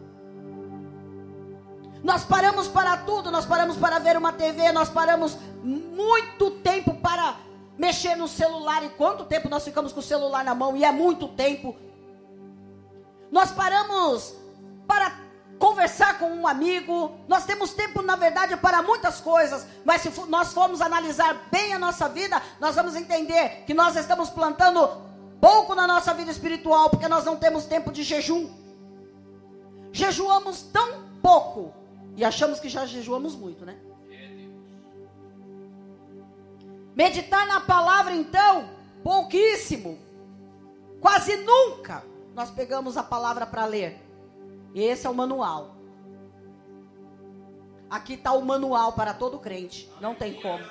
Nós 2.03 2.25
paramos 2.25 2.69
para 2.69 2.97
tudo, 2.99 3.31
nós 3.31 3.47
paramos 3.47 3.77
para 3.77 3.99
ver 3.99 4.17
uma 4.17 4.33
TV, 4.33 4.73
nós 4.73 4.89
paramos 4.89 5.37
muito 5.63 6.51
tempo 6.51 6.95
para 6.95 7.37
mexer 7.79 8.17
no 8.17 8.27
celular. 8.27 8.85
E 8.85 8.89
quanto 8.91 9.25
tempo 9.25 9.49
nós 9.49 9.65
ficamos 9.65 9.93
com 9.93 10.01
o 10.01 10.03
celular 10.03 10.45
na 10.45 10.55
mão? 10.55 10.77
E 10.77 10.85
é 10.85 10.91
muito 10.91 11.29
tempo 11.29 11.77
nós 13.33 13.51
paramos 13.51 14.35
para 14.87 15.11
conversar 15.59 16.19
com 16.19 16.27
um 16.27 16.47
amigo, 16.47 17.13
nós 17.27 17.47
temos 17.47 17.73
tempo, 17.73 18.03
na 18.03 18.15
verdade, 18.15 18.55
para 18.59 18.83
muitas 18.83 19.21
coisas, 19.21 19.67
mas 19.85 20.03
se 20.03 20.11
nós 20.29 20.53
formos 20.53 20.83
analisar 20.83 21.49
bem 21.51 21.73
a 21.73 21.79
nossa 21.79 22.09
vida, 22.11 22.43
nós 22.61 22.75
vamos 22.75 22.95
entender 22.95 23.65
que 23.67 23.73
nós 23.73 23.97
estamos 23.97 24.29
plantando 24.29 24.87
pouco 25.41 25.75
na 25.75 25.87
nossa 25.87 26.13
vida 26.13 26.31
espiritual, 26.31 26.91
porque 26.91 27.09
nós 27.09 27.25
não 27.25 27.37
temos 27.37 27.65
tempo 27.65 27.91
de 27.91 28.03
jejum. 28.03 28.51
Jejuamos 29.93 30.63
tão 30.63 31.05
pouco 31.23 31.73
e 32.17 32.25
achamos 32.25 32.61
que 32.61 32.69
já 32.69 32.87
jejuamos 32.87 33.35
muito, 33.35 33.65
né? 33.65 33.79
Meditar 36.95 37.47
na 37.47 37.61
palavra, 37.61 38.15
então, 38.15 38.69
pouquíssimo, 39.03 39.99
quase 41.01 41.37
nunca 41.37 42.05
nós 42.35 42.51
pegamos 42.51 42.97
a 42.97 43.03
palavra 43.03 43.47
para 43.47 43.65
ler. 43.65 44.01
Esse 44.75 45.07
é 45.07 45.11
o 45.11 45.15
manual. 45.15 45.77
Aqui 47.89 48.15
está 48.15 48.33
o 48.33 48.43
manual 48.43 48.93
para 48.95 49.13
todo 49.13 49.39
crente. 49.39 49.91
Não 50.01 50.15
tem 50.15 50.41
como. 50.41 50.65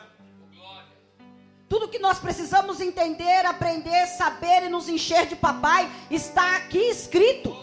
Tudo 1.70 1.88
que 1.88 2.00
nós 2.00 2.20
precisamos 2.20 2.82
entender, 2.82 3.46
aprender, 3.46 4.08
saber 4.08 4.64
e 4.64 4.70
nos 4.70 4.90
encher 4.90 5.28
de 5.28 5.36
papai 5.36 5.90
está 6.10 6.58
aqui 6.58 6.80
escrito. 6.80 7.56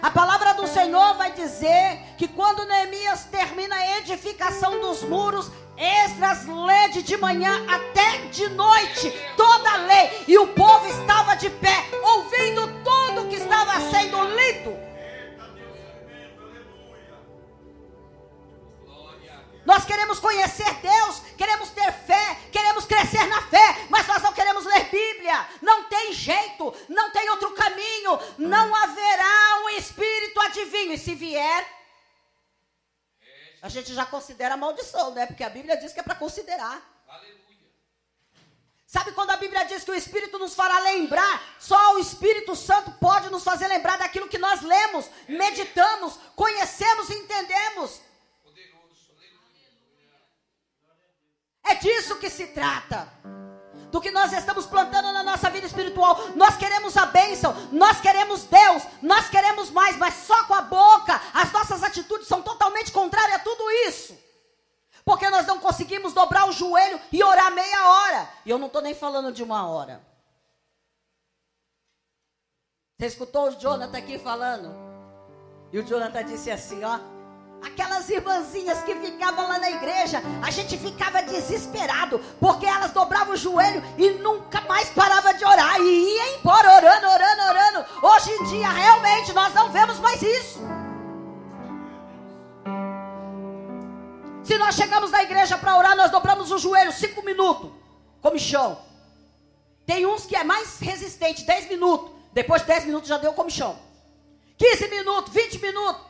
A 0.00 0.10
palavra 0.10 0.54
do 0.54 0.66
Senhor 0.66 1.14
vai 1.14 1.32
dizer 1.32 2.00
que 2.16 2.28
quando 2.28 2.64
Neemias 2.66 3.24
termina 3.24 3.74
a 3.74 3.98
edificação 3.98 4.80
dos 4.80 5.02
muros, 5.02 5.50
Esdras 5.76 6.44
lê 6.46 6.88
de 7.02 7.16
manhã 7.16 7.64
até 7.68 8.26
de 8.26 8.48
noite 8.48 9.10
toda 9.36 9.70
a 9.72 9.76
lei, 9.76 10.24
e 10.26 10.38
o 10.38 10.48
povo 10.48 10.86
estava 10.88 11.34
de 11.36 11.50
pé, 11.50 11.84
ouvindo 12.02 12.66
tudo 12.82 13.28
que 13.28 13.36
estava 13.36 13.80
sendo 13.90 14.22
lido. 14.36 14.88
Nós 19.68 19.84
queremos 19.84 20.18
conhecer 20.18 20.72
Deus, 20.80 21.20
queremos 21.36 21.68
ter 21.68 21.92
fé, 21.92 22.38
queremos 22.50 22.86
crescer 22.86 23.26
na 23.26 23.42
fé, 23.42 23.76
mas 23.90 24.06
nós 24.06 24.22
não 24.22 24.32
queremos 24.32 24.64
ler 24.64 24.84
Bíblia. 24.84 25.46
Não 25.60 25.84
tem 25.84 26.10
jeito, 26.14 26.74
não 26.88 27.10
tem 27.10 27.28
outro 27.28 27.50
caminho, 27.50 28.18
não 28.38 28.74
haverá 28.74 29.47
espírito 30.58 30.68
adivinho. 30.68 30.92
E 30.92 30.98
se 30.98 31.14
vier, 31.14 31.66
a 33.62 33.68
gente 33.68 33.94
já 33.94 34.06
considera 34.06 34.56
maldição, 34.56 35.14
né? 35.14 35.26
Porque 35.26 35.44
a 35.44 35.50
Bíblia 35.50 35.76
diz 35.76 35.92
que 35.92 36.00
é 36.00 36.02
para 36.02 36.14
considerar. 36.14 36.82
Aleluia. 37.08 37.38
Sabe 38.86 39.12
quando 39.12 39.30
a 39.30 39.36
Bíblia 39.36 39.64
diz 39.64 39.84
que 39.84 39.90
o 39.90 39.94
Espírito 39.94 40.38
nos 40.38 40.54
fará 40.54 40.78
lembrar? 40.80 41.56
Só 41.58 41.94
o 41.94 41.98
Espírito 41.98 42.56
Santo 42.56 42.90
pode 42.92 43.28
nos 43.30 43.44
fazer 43.44 43.68
lembrar 43.68 43.98
daquilo 43.98 44.28
que 44.28 44.38
nós 44.38 44.62
lemos, 44.62 45.10
meditamos, 45.28 46.14
conhecemos 46.34 47.10
e 47.10 47.14
entendemos. 47.14 48.00
É 51.64 51.74
disso 51.74 52.18
que 52.18 52.30
se 52.30 52.46
trata 52.46 53.12
do 53.90 54.00
que 54.00 54.10
nós 54.10 54.32
estamos 54.32 54.66
plantando 54.66 55.12
na 55.12 55.22
nossa 55.22 55.50
vida 55.50 55.66
espiritual. 55.66 56.18
Nós 56.34 56.56
queremos 56.56 56.96
a 56.96 57.06
bênção, 57.06 57.54
nós 57.72 58.00
queremos 58.00 58.44
Deus, 58.44 58.82
nós 59.02 59.28
queremos 59.28 59.70
mais, 59.70 59.96
mas 59.96 60.14
só 60.14 60.44
com 60.44 60.54
a 60.54 60.62
boca. 60.62 61.20
As 61.32 61.52
nossas 61.52 61.82
atitudes 61.82 62.28
são 62.28 62.42
totalmente 62.42 62.92
contrárias 62.92 63.36
a 63.36 63.44
tudo 63.44 63.70
isso. 63.86 64.16
Porque 65.04 65.30
nós 65.30 65.46
não 65.46 65.58
conseguimos 65.58 66.12
dobrar 66.12 66.46
o 66.48 66.52
joelho 66.52 67.00
e 67.10 67.22
orar 67.24 67.50
meia 67.52 67.90
hora. 67.90 68.28
E 68.44 68.50
eu 68.50 68.58
não 68.58 68.66
estou 68.66 68.82
nem 68.82 68.94
falando 68.94 69.32
de 69.32 69.42
uma 69.42 69.66
hora. 69.66 70.06
Você 72.98 73.06
escutou 73.06 73.48
o 73.48 73.50
Jonathan 73.52 73.96
aqui 73.96 74.18
falando? 74.18 74.74
E 75.72 75.78
o 75.78 75.86
Jonathan 75.86 76.24
disse 76.24 76.50
assim: 76.50 76.82
ó, 76.84 76.98
Aquelas 77.62 78.08
irmãzinhas 78.08 78.82
que 78.82 78.94
ficavam 78.94 79.48
lá 79.48 79.58
na 79.58 79.70
igreja, 79.70 80.22
a 80.42 80.50
gente 80.50 80.78
ficava 80.78 81.22
desesperado, 81.22 82.20
porque 82.40 82.66
elas 82.66 82.92
dobravam 82.92 83.34
o 83.34 83.36
joelho 83.36 83.82
e 83.96 84.10
nunca 84.10 84.60
mais 84.62 84.88
parava 84.90 85.34
de 85.34 85.44
orar, 85.44 85.80
e 85.80 86.16
ia 86.16 86.36
embora 86.36 86.76
orando, 86.76 87.06
orando, 87.06 87.42
orando. 87.42 87.84
Hoje 88.02 88.30
em 88.30 88.44
dia, 88.44 88.68
realmente, 88.68 89.32
nós 89.32 89.52
não 89.54 89.70
vemos 89.70 89.98
mais 89.98 90.22
isso. 90.22 90.60
Se 94.44 94.56
nós 94.56 94.74
chegamos 94.76 95.10
na 95.10 95.22
igreja 95.22 95.58
para 95.58 95.76
orar, 95.76 95.96
nós 95.96 96.10
dobramos 96.10 96.50
o 96.50 96.58
joelho 96.58 96.92
cinco 96.92 97.22
minutos, 97.24 97.70
comichão. 98.22 98.78
Tem 99.84 100.04
uns 100.06 100.26
que 100.26 100.36
é 100.36 100.44
mais 100.44 100.78
resistente, 100.80 101.44
10 101.44 101.70
minutos. 101.70 102.10
Depois 102.32 102.60
de 102.60 102.68
10 102.68 102.84
minutos 102.84 103.08
já 103.08 103.16
deu 103.16 103.32
comichão. 103.32 103.78
15 104.58 104.88
minutos, 104.88 105.32
20 105.32 105.58
minutos. 105.60 106.07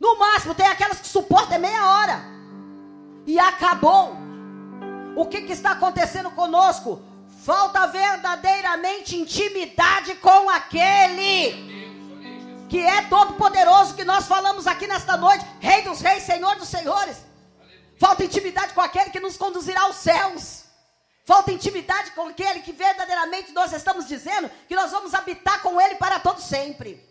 No 0.00 0.18
máximo, 0.18 0.54
tem 0.54 0.66
aquelas 0.66 1.00
que 1.00 1.08
suportam 1.08 1.56
é 1.56 1.58
meia 1.58 1.86
hora. 1.86 2.24
E 3.26 3.38
acabou. 3.38 4.16
O 5.16 5.26
que, 5.26 5.42
que 5.42 5.52
está 5.52 5.72
acontecendo 5.72 6.30
conosco? 6.30 7.02
Falta 7.44 7.86
verdadeiramente 7.86 9.16
intimidade 9.16 10.14
com 10.16 10.48
aquele 10.50 11.66
que 12.68 12.84
é 12.84 13.02
todo 13.02 13.34
poderoso 13.34 13.94
que 13.94 14.04
nós 14.04 14.26
falamos 14.26 14.66
aqui 14.66 14.86
nesta 14.86 15.16
noite, 15.16 15.44
Rei 15.58 15.82
dos 15.82 16.00
Reis, 16.00 16.22
Senhor 16.24 16.54
dos 16.56 16.68
Senhores. 16.68 17.16
Falta 17.98 18.24
intimidade 18.24 18.74
com 18.74 18.80
aquele 18.80 19.10
que 19.10 19.18
nos 19.18 19.36
conduzirá 19.36 19.82
aos 19.82 19.96
céus. 19.96 20.64
Falta 21.24 21.50
intimidade 21.50 22.12
com 22.12 22.28
aquele 22.28 22.60
que 22.60 22.72
verdadeiramente 22.72 23.52
nós 23.52 23.72
estamos 23.72 24.06
dizendo 24.06 24.50
que 24.68 24.74
nós 24.74 24.90
vamos 24.90 25.14
habitar 25.14 25.60
com 25.62 25.80
ele 25.80 25.96
para 25.96 26.20
todo 26.20 26.40
sempre. 26.40 27.07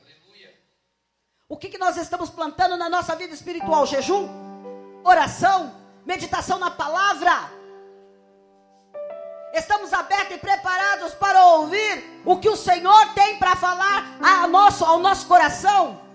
O 1.49 1.55
que, 1.55 1.69
que 1.69 1.77
nós 1.77 1.95
estamos 1.95 2.29
plantando 2.29 2.75
na 2.75 2.89
nossa 2.89 3.15
vida 3.15 3.33
espiritual? 3.33 3.85
Jejum, 3.85 4.27
oração, 5.01 5.73
meditação 6.05 6.59
na 6.59 6.69
palavra. 6.69 7.31
Estamos 9.53 9.93
abertos 9.93 10.35
e 10.35 10.39
preparados 10.39 11.13
para 11.13 11.45
ouvir 11.45 12.21
o 12.25 12.37
que 12.37 12.49
o 12.49 12.57
Senhor 12.57 13.13
tem 13.13 13.37
para 13.39 13.55
falar 13.55 14.17
nosso, 14.49 14.83
ao 14.83 14.99
nosso 14.99 15.25
coração. 15.25 16.06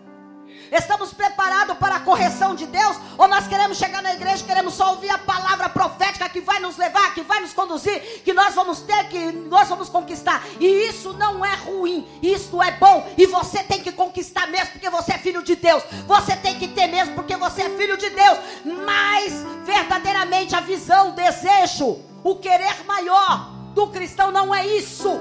Estamos 0.72 1.12
preparados 1.12 1.76
para 1.76 1.96
a 1.96 2.00
correção 2.00 2.54
de 2.54 2.64
Deus? 2.64 2.96
Ou 3.18 3.28
nós 3.28 3.46
queremos 3.46 3.76
chegar 3.76 4.00
na 4.02 4.14
igreja, 4.14 4.42
queremos 4.42 4.72
só 4.72 4.92
ouvir 4.92 5.10
a 5.10 5.18
palavra 5.18 5.68
profética 5.68 6.26
que 6.30 6.40
vai 6.40 6.60
nos 6.60 6.78
levar, 6.78 7.12
que 7.12 7.20
vai 7.20 7.40
nos 7.40 7.52
conduzir, 7.52 8.22
que 8.24 8.32
nós 8.32 8.54
vamos 8.54 8.80
ter, 8.80 9.06
que 9.08 9.32
nós 9.32 9.68
vamos 9.68 9.90
conquistar? 9.90 10.42
E 10.58 10.66
isso 10.88 11.12
não 11.12 11.44
é 11.44 11.54
ruim, 11.56 12.08
isso 12.22 12.62
é 12.62 12.70
bom. 12.70 13.06
E 13.18 13.26
você 13.26 13.62
tem 13.62 13.82
que 13.82 13.92
conquistar 13.92 14.46
mesmo, 14.46 14.72
porque 14.72 14.88
você 14.88 15.12
é 15.12 15.18
filho 15.18 15.42
de 15.42 15.56
Deus. 15.56 15.82
Você 16.06 16.34
tem 16.36 16.58
que 16.58 16.68
ter 16.68 16.86
mesmo, 16.86 17.16
porque 17.16 17.36
você 17.36 17.64
é 17.64 17.76
filho 17.76 17.98
de 17.98 18.08
Deus. 18.08 18.38
Mas 18.64 19.44
verdadeiramente 19.66 20.56
a 20.56 20.60
visão, 20.60 21.10
o 21.10 21.12
desejo, 21.12 21.98
o 22.24 22.36
querer 22.36 22.82
maior 22.86 23.50
do 23.74 23.88
cristão 23.88 24.30
não 24.30 24.54
é 24.54 24.66
isso. 24.66 25.20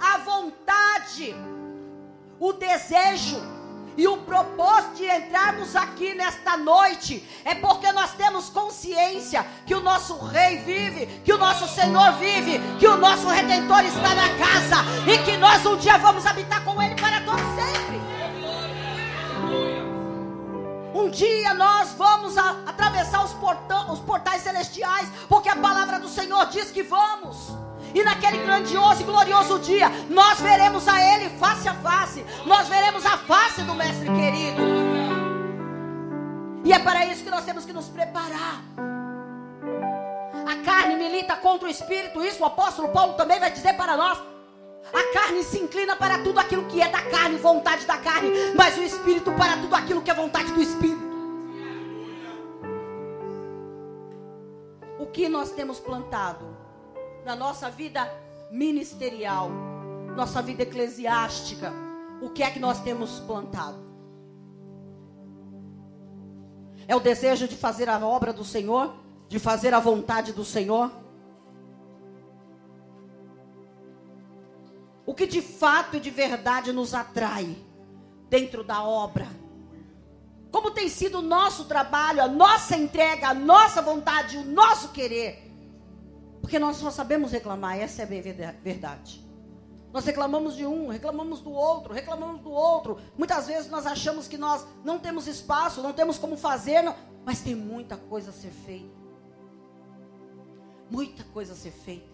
A 0.00 0.18
vontade 0.18 1.34
o 2.38 2.52
desejo 2.52 3.56
e 3.96 4.06
o 4.06 4.18
propósito 4.18 4.96
de 4.96 5.06
entrarmos 5.06 5.74
aqui 5.74 6.14
nesta 6.14 6.56
noite 6.56 7.26
é 7.44 7.54
porque 7.54 7.90
nós 7.92 8.12
temos 8.12 8.50
consciência 8.50 9.46
que 9.64 9.74
o 9.74 9.80
nosso 9.80 10.18
Rei 10.18 10.58
vive, 10.58 11.06
que 11.24 11.32
o 11.32 11.38
nosso 11.38 11.66
Senhor 11.66 12.12
vive, 12.18 12.60
que 12.78 12.86
o 12.86 12.96
nosso 12.98 13.26
Redentor 13.26 13.84
está 13.84 14.14
na 14.14 14.28
casa 14.36 14.84
e 15.10 15.18
que 15.24 15.36
nós 15.38 15.64
um 15.64 15.76
dia 15.78 15.96
vamos 15.96 16.26
habitar 16.26 16.62
com 16.62 16.80
Ele 16.82 16.94
para 16.94 17.22
todo 17.22 17.38
sempre. 17.38 17.96
Um 20.94 21.08
dia 21.08 21.54
nós 21.54 21.92
vamos 21.92 22.36
a, 22.36 22.50
atravessar 22.66 23.24
os, 23.24 23.32
portão, 23.34 23.92
os 23.92 24.00
portais 24.00 24.42
celestiais, 24.42 25.08
porque 25.28 25.48
a 25.48 25.56
palavra 25.56 25.98
do 25.98 26.08
Senhor 26.08 26.46
diz 26.46 26.70
que 26.70 26.82
vamos. 26.82 27.52
E 27.94 28.02
naquele 28.02 28.38
grandioso 28.38 29.02
e 29.02 29.04
glorioso 29.04 29.58
dia, 29.58 29.88
nós 30.10 30.40
veremos 30.40 30.86
a 30.88 31.00
Ele 31.00 31.30
face 31.38 31.68
a 31.68 31.74
face. 31.74 32.24
Nós 32.44 32.68
veremos 32.68 33.04
a 33.06 33.18
face 33.18 33.62
do 33.62 33.74
Mestre 33.74 34.06
querido. 34.06 34.62
E 36.64 36.72
é 36.72 36.78
para 36.78 37.06
isso 37.06 37.22
que 37.22 37.30
nós 37.30 37.44
temos 37.44 37.64
que 37.64 37.72
nos 37.72 37.88
preparar. 37.88 38.62
A 40.46 40.64
carne 40.64 40.96
milita 40.96 41.36
contra 41.36 41.68
o 41.68 41.70
espírito, 41.70 42.24
isso 42.24 42.42
o 42.42 42.46
apóstolo 42.46 42.88
Paulo 42.88 43.14
também 43.14 43.38
vai 43.38 43.50
dizer 43.50 43.74
para 43.74 43.96
nós. 43.96 44.18
A 44.92 45.12
carne 45.12 45.42
se 45.42 45.58
inclina 45.58 45.96
para 45.96 46.18
tudo 46.18 46.38
aquilo 46.38 46.64
que 46.66 46.80
é 46.80 46.88
da 46.88 47.02
carne, 47.02 47.36
vontade 47.38 47.84
da 47.86 47.98
carne, 47.98 48.30
mas 48.54 48.76
o 48.78 48.82
espírito 48.82 49.32
para 49.32 49.56
tudo 49.56 49.74
aquilo 49.74 50.02
que 50.02 50.10
é 50.10 50.14
vontade 50.14 50.52
do 50.52 50.62
espírito. 50.62 51.06
O 54.98 55.06
que 55.06 55.28
nós 55.28 55.50
temos 55.50 55.78
plantado? 55.80 56.65
Na 57.26 57.34
nossa 57.34 57.68
vida 57.68 58.08
ministerial, 58.52 59.50
nossa 60.14 60.40
vida 60.40 60.62
eclesiástica, 60.62 61.72
o 62.22 62.30
que 62.30 62.40
é 62.40 62.50
que 62.52 62.60
nós 62.60 62.80
temos 62.80 63.18
plantado? 63.18 63.84
É 66.86 66.94
o 66.94 67.00
desejo 67.00 67.48
de 67.48 67.56
fazer 67.56 67.88
a 67.88 67.98
obra 67.98 68.32
do 68.32 68.44
Senhor, 68.44 68.94
de 69.28 69.40
fazer 69.40 69.74
a 69.74 69.80
vontade 69.80 70.32
do 70.32 70.44
Senhor? 70.44 70.88
O 75.04 75.12
que 75.12 75.26
de 75.26 75.42
fato 75.42 75.96
e 75.96 76.00
de 76.00 76.10
verdade 76.10 76.72
nos 76.72 76.94
atrai 76.94 77.56
dentro 78.30 78.62
da 78.62 78.84
obra? 78.84 79.26
Como 80.52 80.70
tem 80.70 80.88
sido 80.88 81.18
o 81.18 81.22
nosso 81.22 81.64
trabalho, 81.64 82.22
a 82.22 82.28
nossa 82.28 82.76
entrega, 82.76 83.30
a 83.30 83.34
nossa 83.34 83.82
vontade, 83.82 84.36
o 84.36 84.44
nosso 84.44 84.90
querer? 84.90 85.45
Porque 86.46 86.60
nós 86.60 86.76
só 86.76 86.92
sabemos 86.92 87.32
reclamar, 87.32 87.76
essa 87.76 88.02
é 88.02 88.04
a 88.04 88.52
verdade. 88.62 89.20
Nós 89.92 90.04
reclamamos 90.04 90.54
de 90.54 90.64
um, 90.64 90.86
reclamamos 90.86 91.40
do 91.40 91.50
outro, 91.50 91.92
reclamamos 91.92 92.40
do 92.40 92.52
outro. 92.52 93.00
Muitas 93.18 93.48
vezes 93.48 93.68
nós 93.68 93.84
achamos 93.84 94.28
que 94.28 94.38
nós 94.38 94.64
não 94.84 94.96
temos 94.96 95.26
espaço, 95.26 95.82
não 95.82 95.92
temos 95.92 96.18
como 96.18 96.36
fazer, 96.36 96.82
não, 96.82 96.94
mas 97.24 97.40
tem 97.40 97.56
muita 97.56 97.96
coisa 97.96 98.30
a 98.30 98.32
ser 98.32 98.52
feita. 98.64 98.94
Muita 100.88 101.24
coisa 101.24 101.52
a 101.52 101.56
ser 101.56 101.72
feita. 101.72 102.06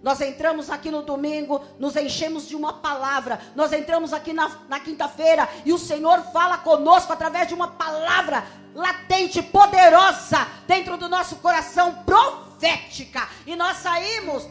Nós 0.00 0.20
entramos 0.20 0.70
aqui 0.70 0.92
no 0.92 1.02
domingo, 1.02 1.60
nos 1.76 1.96
enchemos 1.96 2.46
de 2.46 2.54
uma 2.54 2.74
palavra. 2.74 3.40
Nós 3.56 3.72
entramos 3.72 4.12
aqui 4.12 4.32
na, 4.32 4.48
na 4.68 4.78
quinta-feira 4.78 5.48
e 5.64 5.72
o 5.72 5.78
Senhor 5.78 6.22
fala 6.32 6.58
conosco 6.58 7.12
através 7.12 7.48
de 7.48 7.54
uma 7.54 7.66
palavra 7.66 8.44
latente, 8.72 9.42
poderosa, 9.42 10.46
dentro 10.68 10.96
do 10.96 11.08
nosso 11.08 11.34
coração, 11.38 12.04
profunda 12.04 12.49
profética. 12.60 13.28
E 13.46 13.56
nós 13.56 13.78
saímos 13.78 14.46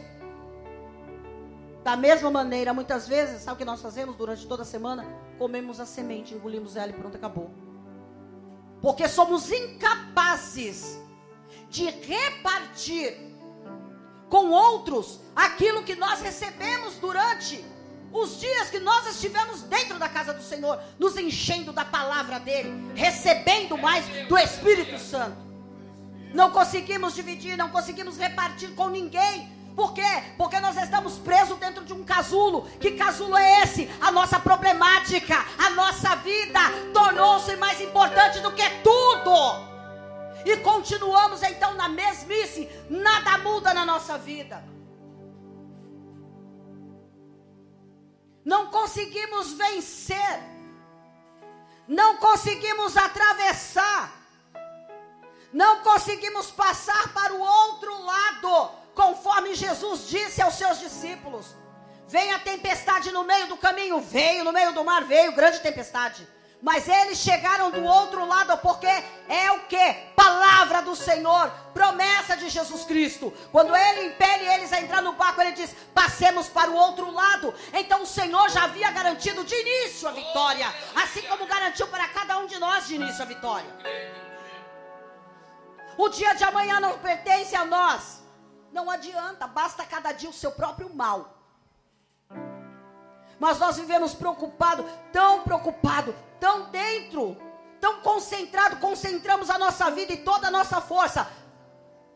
da 1.84 1.96
mesma 1.96 2.30
maneira, 2.30 2.74
muitas 2.74 3.08
vezes, 3.08 3.44
sabe 3.44 3.56
o 3.56 3.58
que 3.58 3.66
nós 3.66 3.82
fazemos 3.82 4.16
durante 4.16 4.46
toda 4.48 4.64
a 4.64 4.66
semana? 4.66 5.06
Comemos 5.38 5.80
a 5.80 5.86
semente, 5.86 6.34
engolimos 6.34 6.76
ela 6.76 6.92
e 6.92 6.94
pronto, 6.94 7.16
acabou. 7.16 7.52
Porque 8.82 9.08
somos 9.08 9.52
incapazes 9.52 11.00
de 11.70 11.90
repartir 11.90 13.18
com 14.30 14.50
outros 14.50 15.20
aquilo 15.36 15.84
que 15.84 15.96
nós 15.96 16.22
recebemos 16.22 16.96
durante 16.96 17.64
os 18.12 18.40
dias 18.40 18.70
que 18.70 18.80
nós 18.80 19.08
estivemos 19.08 19.62
dentro 19.64 20.00
da 20.00 20.10
casa 20.10 20.34
do 20.34 20.42
Senhor, 20.42 20.82
nos 20.98 21.16
enchendo 21.16 21.72
da 21.72 21.86
palavra 21.86 22.40
dele, 22.40 22.72
recebendo 22.96 23.78
mais 23.78 24.06
do 24.28 24.38
Espírito 24.38 24.98
Santo. 24.98 25.49
Não 26.34 26.52
conseguimos 26.52 27.16
dividir, 27.16 27.58
não 27.58 27.70
conseguimos 27.70 28.18
repartir 28.18 28.72
com 28.76 28.90
ninguém. 28.90 29.60
Por 29.76 29.94
quê? 29.94 30.24
Porque 30.38 30.60
nós 30.60 30.76
estamos 30.78 31.18
presos 31.18 31.58
dentro 31.58 31.86
de 31.86 31.94
um 31.94 32.04
casulo. 32.04 32.64
Que 32.80 32.92
casulo 32.92 33.38
é 33.38 33.64
esse? 33.64 33.90
A 34.02 34.12
nossa 34.12 34.40
problemática, 34.40 35.36
a 35.58 35.70
nossa 35.72 36.16
vida 36.18 36.60
tornou-se 36.94 37.56
mais 37.56 37.80
importante 37.82 38.42
do 38.42 38.52
que 38.52 38.70
tudo. 38.84 39.70
E 40.46 40.58
continuamos 40.58 41.42
então 41.44 41.74
na 41.76 41.88
mesmice, 41.88 42.70
nada 42.90 43.38
muda 43.40 43.74
na 43.74 43.86
nossa 43.86 44.18
vida. 44.18 44.64
Não 48.44 48.68
conseguimos 48.68 49.54
vencer, 49.54 50.40
não 51.88 52.18
conseguimos 52.18 52.98
atravessar 52.98 54.19
não 55.52 55.82
conseguimos 55.82 56.52
passar 56.52 57.14
para 57.14 57.34
o 57.34 57.40
outro 57.40 58.04
lado, 58.04 58.72
conforme 58.94 59.56
Jesus 59.56 60.08
disse 60.08 60.42
aos 60.42 60.56
seus 60.56 60.80
discípulos. 60.80 61.56
Vem 62.08 62.32
a 62.32 62.40
tempestade 62.40 63.12
no 63.12 63.24
meio 63.24 63.48
do 63.48 63.58
caminho, 63.58 64.00
veio 64.00 64.44
no 64.44 64.52
meio 64.52 64.74
do 64.74 64.84
mar, 64.84 65.04
veio 65.04 65.32
grande 65.32 65.60
tempestade. 65.60 66.28
Mas 66.62 66.90
eles 66.90 67.20
chegaram 67.20 67.72
do 67.72 67.84
outro 67.86 68.26
lado, 68.26 68.58
porque 68.58 68.88
é 69.30 69.52
o 69.52 69.62
que? 69.62 69.94
Palavra 70.16 70.82
do 70.82 70.94
Senhor, 70.94 71.50
promessa 71.74 72.36
de 72.36 72.50
Jesus 72.50 72.84
Cristo. 72.84 73.32
Quando 73.52 73.74
ele 73.74 74.08
impele 74.08 74.46
eles 74.46 74.74
a 74.74 74.82
entrar 74.82 75.02
no 75.02 75.14
barco, 75.14 75.40
ele 75.40 75.54
diz: 75.54 75.74
passemos 75.94 76.48
para 76.48 76.70
o 76.70 76.76
outro 76.76 77.10
lado. 77.12 77.54
Então 77.74 78.02
o 78.02 78.08
Senhor 78.08 78.50
já 78.50 78.64
havia 78.64 78.92
garantido 78.92 79.46
de 79.46 79.56
início 79.56 80.10
a 80.10 80.12
vitória, 80.12 80.68
assim 80.96 81.22
como 81.22 81.46
garantiu 81.46 81.88
para 81.88 82.08
cada 82.10 82.38
um 82.40 82.46
de 82.46 82.60
nós 82.60 82.88
de 82.88 82.96
início 82.96 83.22
a 83.22 83.26
vitória. 83.26 84.29
O 86.04 86.08
dia 86.08 86.34
de 86.34 86.46
amanhã 86.46 86.80
não 86.80 86.98
pertence 87.00 87.54
a 87.58 87.66
nós. 87.66 88.24
Não 88.72 88.90
adianta, 88.90 89.46
basta 89.46 89.84
cada 89.84 90.14
dia 90.14 90.30
o 90.30 90.34
seu 90.42 90.50
próprio 90.50 90.90
mal. 90.96 91.38
Mas 93.38 93.60
nós 93.60 93.76
vivemos 93.76 94.14
preocupados, 94.14 94.86
tão 95.12 95.44
preocupados, 95.44 96.16
tão 96.40 96.70
dentro, 96.70 97.36
tão 97.82 98.00
concentrado, 98.00 98.78
concentramos 98.78 99.50
a 99.50 99.58
nossa 99.58 99.92
vida 99.92 100.14
e 100.14 100.24
toda 100.24 100.48
a 100.48 100.52
nossa 100.52 100.80
força 100.80 101.30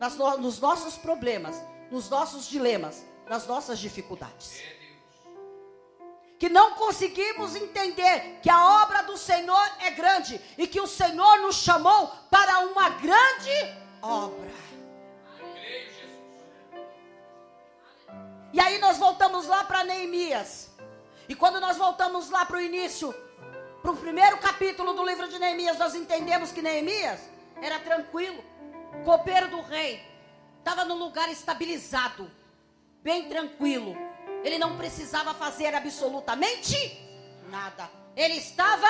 nas, 0.00 0.16
nos 0.16 0.58
nossos 0.60 0.96
problemas, 0.96 1.62
nos 1.90 2.08
nossos 2.08 2.46
dilemas, 2.46 3.04
nas 3.28 3.46
nossas 3.46 3.78
dificuldades 3.78 4.62
que 6.44 6.50
não 6.50 6.72
conseguimos 6.72 7.56
entender 7.56 8.38
que 8.42 8.50
a 8.50 8.82
obra 8.82 9.02
do 9.04 9.16
Senhor 9.16 9.66
é 9.80 9.90
grande 9.92 10.38
e 10.58 10.66
que 10.66 10.78
o 10.78 10.86
Senhor 10.86 11.38
nos 11.38 11.56
chamou 11.56 12.08
para 12.30 12.58
uma 12.66 12.90
grande 12.90 13.74
obra. 14.02 14.52
E 18.52 18.60
aí 18.60 18.78
nós 18.78 18.98
voltamos 18.98 19.46
lá 19.46 19.64
para 19.64 19.84
Neemias. 19.84 20.70
E 21.30 21.34
quando 21.34 21.58
nós 21.62 21.78
voltamos 21.78 22.28
lá 22.28 22.44
para 22.44 22.58
o 22.58 22.60
início, 22.60 23.14
para 23.80 23.92
o 23.92 23.96
primeiro 23.96 24.36
capítulo 24.36 24.92
do 24.92 25.02
livro 25.02 25.26
de 25.26 25.38
Neemias, 25.38 25.78
nós 25.78 25.94
entendemos 25.94 26.52
que 26.52 26.60
Neemias 26.60 27.20
era 27.62 27.78
tranquilo, 27.78 28.44
copeiro 29.02 29.48
do 29.48 29.62
rei, 29.62 30.06
estava 30.58 30.84
no 30.84 30.94
lugar 30.94 31.30
estabilizado, 31.30 32.30
bem 33.02 33.30
tranquilo. 33.30 33.96
Ele 34.44 34.58
não 34.58 34.76
precisava 34.76 35.32
fazer 35.34 35.74
absolutamente 35.74 37.00
nada. 37.48 37.90
Ele 38.14 38.34
estava 38.34 38.86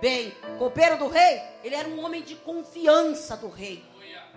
bem. 0.00 0.30
Copeiro 0.58 0.96
do 0.96 1.08
rei, 1.08 1.42
ele 1.62 1.74
era 1.74 1.88
um 1.88 2.02
homem 2.02 2.22
de 2.22 2.36
confiança 2.36 3.36
do 3.36 3.48
rei. 3.48 3.84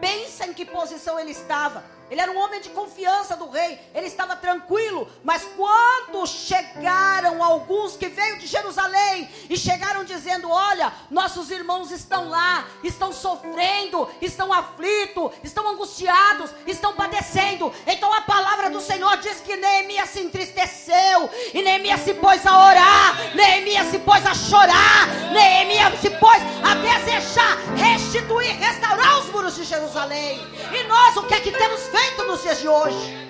Pensa 0.01 0.47
em 0.47 0.53
que 0.53 0.65
posição 0.65 1.19
ele 1.19 1.31
estava. 1.31 1.83
Ele 2.09 2.21
era 2.21 2.31
um 2.31 2.37
homem 2.37 2.61
de 2.61 2.69
confiança 2.69 3.35
do 3.35 3.49
rei, 3.49 3.79
ele 3.93 4.07
estava 4.07 4.35
tranquilo, 4.35 5.07
mas 5.23 5.43
quando 5.57 6.25
chegaram 6.25 7.43
alguns 7.43 7.97
que 7.97 8.07
veio 8.07 8.39
de 8.39 8.47
Jerusalém 8.47 9.29
e 9.49 9.57
chegaram 9.57 10.03
dizendo: 10.05 10.49
Olha, 10.49 10.93
nossos 11.11 11.51
irmãos 11.51 11.91
estão 11.91 12.29
lá, 12.29 12.65
estão 12.83 13.11
sofrendo, 13.11 14.07
estão 14.21 14.53
aflitos, 14.53 15.31
estão 15.43 15.67
angustiados, 15.67 16.49
estão 16.65 16.93
padecendo. 16.93 17.73
Então 17.85 18.13
a 18.13 18.21
palavra 18.21 18.69
do 18.69 18.79
Senhor 18.79 19.17
diz 19.17 19.41
que 19.41 19.57
Neemias 19.57 20.09
se 20.09 20.21
entristeceu, 20.21 21.29
e 21.53 21.61
Neemias 21.61 22.01
se 22.01 22.13
pôs 22.13 22.45
a 22.45 22.67
orar, 22.67 23.35
Neemias 23.35 23.87
se 23.87 23.99
pôs 23.99 24.25
a 24.25 24.33
chorar, 24.33 25.07
Neemias 25.33 25.99
se 25.99 26.09
pôs 26.11 26.41
a 26.63 26.75
desejar 26.75 27.57
restituir, 27.75 28.55
restaurar 28.57 29.19
os 29.19 29.29
muros 29.31 29.55
de 29.55 29.63
Jerusalém. 29.63 30.39
E 30.73 30.83
nós, 30.87 31.17
o 31.17 31.23
que 31.23 31.33
é 31.33 31.39
que 31.39 31.51
temos 31.51 31.81
feito? 31.81 31.96
Feito 31.97 32.23
nos 32.25 32.43
dias 32.43 32.59
de 32.59 32.67
hoje. 32.67 33.27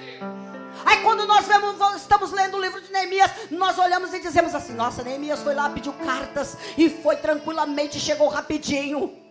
Aí 0.85 1.01
quando 1.01 1.25
nós 1.25 1.45
vemos, 1.47 1.75
estamos 1.95 2.31
lendo 2.31 2.57
o 2.57 2.61
livro 2.61 2.81
de 2.81 2.91
Neemias, 2.91 3.31
nós 3.51 3.77
olhamos 3.77 4.13
e 4.13 4.19
dizemos 4.19 4.53
assim: 4.53 4.73
Nossa, 4.73 5.03
Neemias 5.03 5.41
foi 5.41 5.53
lá, 5.53 5.69
pediu 5.69 5.93
cartas 5.93 6.57
e 6.77 6.89
foi 6.89 7.15
tranquilamente, 7.15 7.99
chegou 7.99 8.27
rapidinho. 8.27 9.25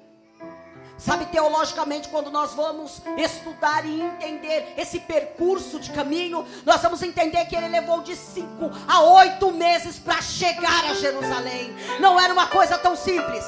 Sabe, 0.99 1.27
teologicamente, 1.27 2.09
quando 2.09 2.31
nós 2.31 2.55
vamos 2.55 3.03
estudar 3.19 3.85
e 3.85 4.01
entender 4.01 4.73
esse 4.79 4.99
percurso 4.99 5.79
de 5.79 5.91
caminho, 5.91 6.47
nós 6.65 6.81
vamos 6.81 7.03
entender 7.03 7.45
que 7.45 7.55
ele 7.55 7.69
levou 7.69 8.01
de 8.01 8.17
cinco 8.17 8.71
a 8.89 9.03
oito 9.03 9.53
meses 9.53 9.99
para 9.99 10.23
chegar 10.23 10.87
a 10.87 10.95
Jerusalém. 10.95 11.77
Não 12.01 12.19
era 12.19 12.33
uma 12.33 12.47
coisa 12.47 12.79
tão 12.79 12.97
simples. 12.97 13.45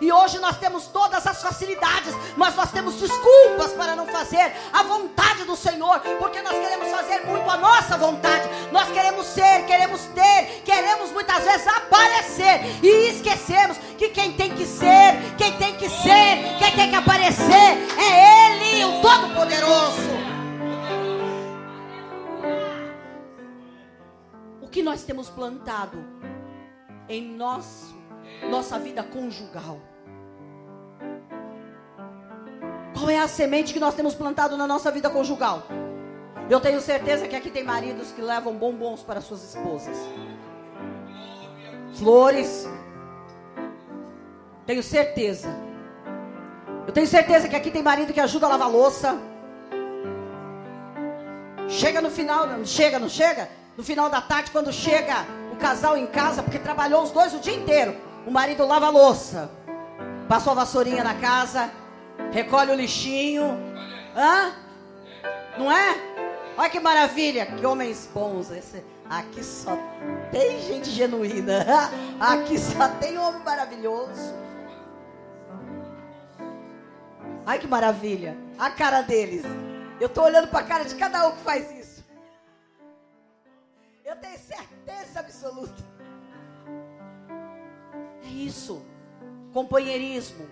E 0.00 0.10
hoje 0.10 0.40
nós 0.40 0.58
temos 0.58 0.88
todas 0.88 1.13
as 1.13 1.13
facilidades, 1.44 2.14
mas 2.36 2.56
nós 2.56 2.72
temos 2.72 2.94
desculpas 2.94 3.72
para 3.72 3.94
não 3.94 4.06
fazer 4.06 4.50
a 4.72 4.82
vontade 4.82 5.44
do 5.44 5.54
Senhor, 5.54 6.00
porque 6.18 6.40
nós 6.40 6.58
queremos 6.58 6.88
fazer 6.88 7.26
muito 7.26 7.48
a 7.50 7.58
nossa 7.58 7.98
vontade. 7.98 8.48
Nós 8.72 8.90
queremos 8.90 9.26
ser, 9.26 9.66
queremos 9.66 10.00
ter, 10.06 10.62
queremos 10.64 11.12
muitas 11.12 11.44
vezes 11.44 11.66
aparecer 11.66 12.60
e 12.82 13.10
esquecemos 13.10 13.76
que 13.98 14.08
quem 14.08 14.32
tem 14.32 14.54
que 14.54 14.64
ser, 14.64 15.34
quem 15.36 15.52
tem 15.58 15.76
que 15.76 15.88
ser, 15.90 16.56
quem 16.58 16.72
tem 16.74 16.88
que 16.88 16.96
aparecer 16.96 17.54
é 17.98 18.46
Ele, 18.46 18.84
o 18.86 19.02
Todo-Poderoso. 19.02 20.14
O 24.62 24.68
que 24.68 24.82
nós 24.82 25.02
temos 25.02 25.28
plantado 25.28 26.02
em 27.06 27.22
nosso 27.36 27.94
nossa 28.48 28.78
vida 28.78 29.02
conjugal. 29.02 29.80
Qual 33.04 33.10
é 33.10 33.18
a 33.18 33.28
semente 33.28 33.74
que 33.74 33.78
nós 33.78 33.94
temos 33.94 34.14
plantado 34.14 34.56
na 34.56 34.66
nossa 34.66 34.90
vida 34.90 35.10
conjugal? 35.10 35.64
Eu 36.48 36.58
tenho 36.58 36.80
certeza 36.80 37.28
que 37.28 37.36
aqui 37.36 37.50
tem 37.50 37.62
maridos 37.62 38.10
que 38.12 38.22
levam 38.22 38.54
bombons 38.54 39.02
para 39.02 39.20
suas 39.20 39.44
esposas. 39.44 39.94
Flores. 41.98 42.66
Tenho 44.64 44.82
certeza. 44.82 45.54
Eu 46.86 46.94
tenho 46.94 47.06
certeza 47.06 47.46
que 47.46 47.54
aqui 47.54 47.70
tem 47.70 47.82
marido 47.82 48.10
que 48.10 48.20
ajuda 48.20 48.46
a 48.46 48.48
lavar 48.48 48.70
louça. 48.70 49.18
Chega 51.68 52.00
no 52.00 52.10
final, 52.10 52.46
não 52.46 52.64
chega, 52.64 52.98
não 52.98 53.10
chega? 53.10 53.50
No 53.76 53.84
final 53.84 54.08
da 54.08 54.22
tarde, 54.22 54.50
quando 54.50 54.72
chega 54.72 55.26
o 55.52 55.56
casal 55.56 55.94
em 55.94 56.06
casa, 56.06 56.42
porque 56.42 56.58
trabalhou 56.58 57.02
os 57.02 57.10
dois 57.10 57.34
o 57.34 57.38
dia 57.38 57.54
inteiro. 57.54 57.94
O 58.26 58.30
marido 58.30 58.66
lava 58.66 58.86
a 58.86 58.90
louça, 58.90 59.50
passou 60.26 60.52
a 60.52 60.56
vassourinha 60.56 61.04
na 61.04 61.12
casa, 61.16 61.70
recolhe 62.34 62.72
o 62.72 62.74
lixinho. 62.74 63.44
Hã? 64.16 64.52
Não 65.56 65.70
é? 65.70 65.94
Olha 66.56 66.68
que 66.68 66.80
maravilha, 66.80 67.46
que 67.46 67.64
homens 67.64 68.10
bons. 68.12 68.50
Esse, 68.50 68.84
aqui 69.08 69.42
só 69.42 69.78
tem 70.32 70.60
gente 70.62 70.90
genuína. 70.90 71.64
Aqui 72.18 72.58
só 72.58 72.88
tem 73.00 73.16
homem 73.18 73.42
maravilhoso. 73.42 74.34
Ai 77.46 77.58
que 77.58 77.66
maravilha. 77.66 78.36
A 78.58 78.70
cara 78.70 79.02
deles. 79.02 79.44
Eu 80.00 80.08
estou 80.08 80.24
olhando 80.24 80.48
para 80.48 80.60
a 80.60 80.64
cara 80.64 80.84
de 80.84 80.94
cada 80.96 81.28
um 81.28 81.32
que 81.32 81.42
faz 81.42 81.70
isso. 81.70 82.04
Eu 84.04 84.16
tenho 84.16 84.38
certeza 84.38 85.20
absoluta 85.20 85.94
isso. 88.34 88.82
Companheirismo, 89.52 90.48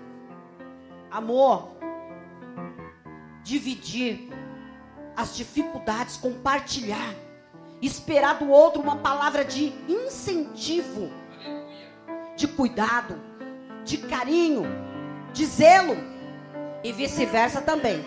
amor, 1.12 1.76
dividir 3.42 4.30
as 5.16 5.36
dificuldades, 5.36 6.16
compartilhar, 6.16 7.14
esperar 7.80 8.38
do 8.38 8.48
outro 8.48 8.80
uma 8.80 8.96
palavra 8.96 9.44
de 9.44 9.72
incentivo, 9.88 11.10
de 12.36 12.48
cuidado, 12.48 13.20
de 13.84 13.98
carinho, 13.98 14.64
de 15.32 15.44
zelo 15.44 15.96
e 16.82 16.92
vice-versa 16.92 17.60
também. 17.60 18.04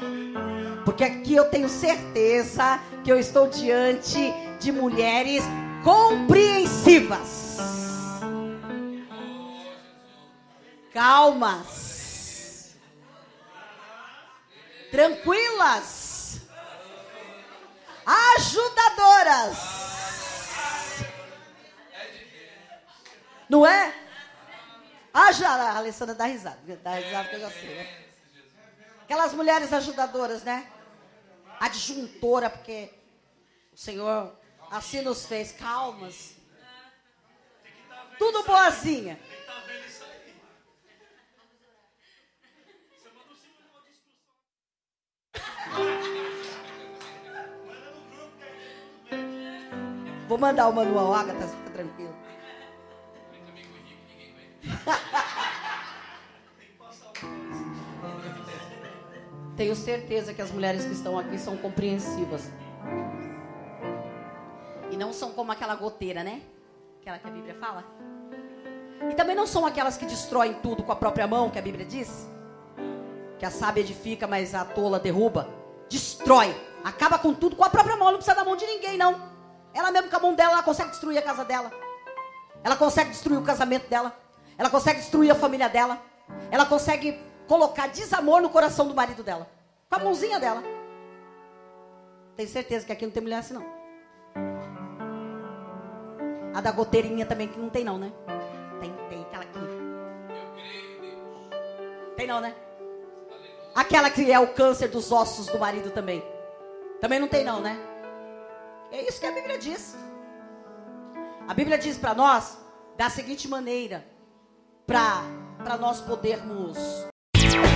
Porque 0.83 1.03
aqui 1.03 1.35
eu 1.35 1.49
tenho 1.49 1.69
certeza 1.69 2.79
que 3.03 3.11
eu 3.11 3.19
estou 3.19 3.47
diante 3.47 4.33
de 4.59 4.71
mulheres 4.71 5.43
compreensivas. 5.83 7.45
calmas, 10.95 11.94
tranquilas, 14.95 16.39
ajudadoras. 18.05 19.57
Não 23.49 23.65
é? 23.65 23.93
Ah, 25.13 25.31
já, 25.33 25.49
a 25.49 25.77
Alessandra 25.77 26.15
dá 26.15 26.25
risada. 26.25 26.59
Dá 26.81 26.95
risada 26.95 27.29
que 27.29 27.35
eu 27.35 27.39
já 27.41 27.51
sei, 27.51 27.75
né? 27.75 28.05
Aquelas 29.01 29.33
mulheres 29.33 29.71
ajudadoras, 29.73 30.43
né? 30.43 30.71
Adjuntora, 31.59 32.49
porque 32.49 32.89
o 33.73 33.77
Senhor 33.77 34.33
assim 34.71 35.01
nos 35.01 35.25
fez 35.25 35.51
calmas. 35.51 36.35
Tudo 38.17 38.43
boazinha. 38.43 39.19
Vou 50.35 50.41
mandar 50.41 50.67
o 50.67 50.73
manual, 50.73 51.13
Agatha, 51.13 51.47
fica 51.47 51.69
tranquilo. 51.69 52.13
Tenho 59.55 59.73
certeza 59.77 60.33
que 60.33 60.41
as 60.41 60.51
mulheres 60.51 60.83
que 60.83 60.91
estão 60.91 61.17
aqui 61.17 61.37
são 61.37 61.55
compreensivas. 61.55 62.51
E 64.91 64.97
não 64.97 65.13
são 65.13 65.31
como 65.31 65.53
aquela 65.53 65.73
goteira, 65.73 66.21
né? 66.21 66.41
Aquela 66.99 67.17
que 67.17 67.27
a 67.27 67.31
Bíblia 67.31 67.55
fala. 67.55 67.85
E 69.09 69.15
também 69.15 69.37
não 69.37 69.47
são 69.47 69.65
aquelas 69.65 69.95
que 69.95 70.05
destroem 70.05 70.55
tudo 70.55 70.83
com 70.83 70.91
a 70.91 70.97
própria 70.97 71.25
mão, 71.25 71.49
que 71.49 71.59
a 71.59 71.61
Bíblia 71.61 71.85
diz. 71.85 72.29
Que 73.39 73.45
a 73.45 73.49
sábia 73.49 73.79
edifica, 73.79 74.27
mas 74.27 74.53
a 74.53 74.65
tola 74.65 74.99
derruba. 74.99 75.47
Destrói. 75.87 76.53
Acaba 76.83 77.17
com 77.17 77.33
tudo 77.33 77.55
com 77.55 77.63
a 77.63 77.69
própria 77.69 77.95
mão. 77.95 78.11
Não 78.11 78.17
precisa 78.17 78.35
da 78.35 78.43
mão 78.43 78.57
de 78.57 78.65
ninguém, 78.65 78.97
não. 78.97 79.33
Ela 79.75 79.91
mesmo 79.91 80.09
com 80.09 80.15
a 80.15 80.19
mão 80.19 80.33
dela, 80.33 80.53
ela 80.53 80.63
consegue 80.63 80.91
destruir 80.91 81.17
a 81.17 81.21
casa 81.21 81.43
dela. 81.43 81.69
Ela 82.63 82.77
consegue 82.77 83.09
destruir 83.09 83.37
o 83.37 83.43
casamento 83.43 83.89
dela. 83.89 84.17
Ela 84.57 84.69
consegue 84.69 85.01
destruir 85.01 85.29
a 85.29 85.35
família 85.35 85.67
dela. 85.67 86.01
Ela 86.49 86.65
consegue 86.65 87.19
colocar 87.45 87.87
desamor 87.87 88.41
no 88.41 88.49
coração 88.49 88.87
do 88.87 88.95
marido 88.95 89.21
dela. 89.21 89.47
Com 89.89 89.97
a 89.97 89.99
mãozinha 89.99 90.39
dela. 90.39 90.63
Tenho 92.37 92.47
certeza 92.47 92.85
que 92.85 92.91
aqui 92.93 93.05
não 93.05 93.11
tem 93.11 93.21
mulher 93.21 93.39
assim, 93.39 93.53
não. 93.53 93.65
A 96.53 96.61
da 96.61 96.71
goteirinha 96.71 97.25
também 97.25 97.49
que 97.49 97.59
não 97.59 97.69
tem, 97.69 97.83
não, 97.83 97.97
né? 97.97 98.13
Tem, 98.79 98.93
tem 99.09 99.21
aquela 99.23 99.43
aqui. 99.43 99.59
Tem 102.15 102.27
não, 102.27 102.39
né? 102.39 102.55
Aquela 103.75 104.09
que 104.09 104.31
é 104.31 104.39
o 104.39 104.53
câncer 104.53 104.87
dos 104.87 105.11
ossos 105.11 105.47
do 105.47 105.59
marido 105.59 105.91
também. 105.91 106.23
Também 107.01 107.19
não 107.19 107.27
tem, 107.27 107.43
não, 107.43 107.59
né? 107.59 107.77
É 108.95 109.09
isso 109.09 109.19
que 109.19 109.25
a 109.25 109.31
Bíblia 109.31 109.57
diz. 109.57 109.93
A 111.45 111.53
Bíblia 111.53 111.77
diz 111.77 111.97
para 111.97 112.15
nós 112.15 112.57
da 112.97 113.09
seguinte 113.09 113.45
maneira, 113.45 114.07
para 114.87 115.77
nós 115.77 115.99
podermos. 115.99 116.77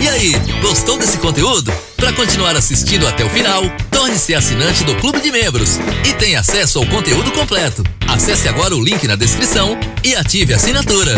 E 0.01 0.07
aí, 0.07 0.31
gostou 0.61 0.97
desse 0.97 1.17
conteúdo? 1.17 1.73
Para 1.97 2.13
continuar 2.13 2.55
assistindo 2.55 3.05
até 3.05 3.25
o 3.25 3.29
final, 3.29 3.63
torne-se 3.91 4.33
assinante 4.33 4.85
do 4.85 4.95
Clube 4.95 5.19
de 5.19 5.29
Membros 5.29 5.71
e 6.07 6.13
tenha 6.13 6.39
acesso 6.39 6.79
ao 6.79 6.87
conteúdo 6.87 7.33
completo. 7.33 7.83
Acesse 8.07 8.47
agora 8.47 8.73
o 8.73 8.81
link 8.81 9.05
na 9.05 9.17
descrição 9.17 9.77
e 10.01 10.15
ative 10.15 10.53
a 10.53 10.55
assinatura. 10.55 11.11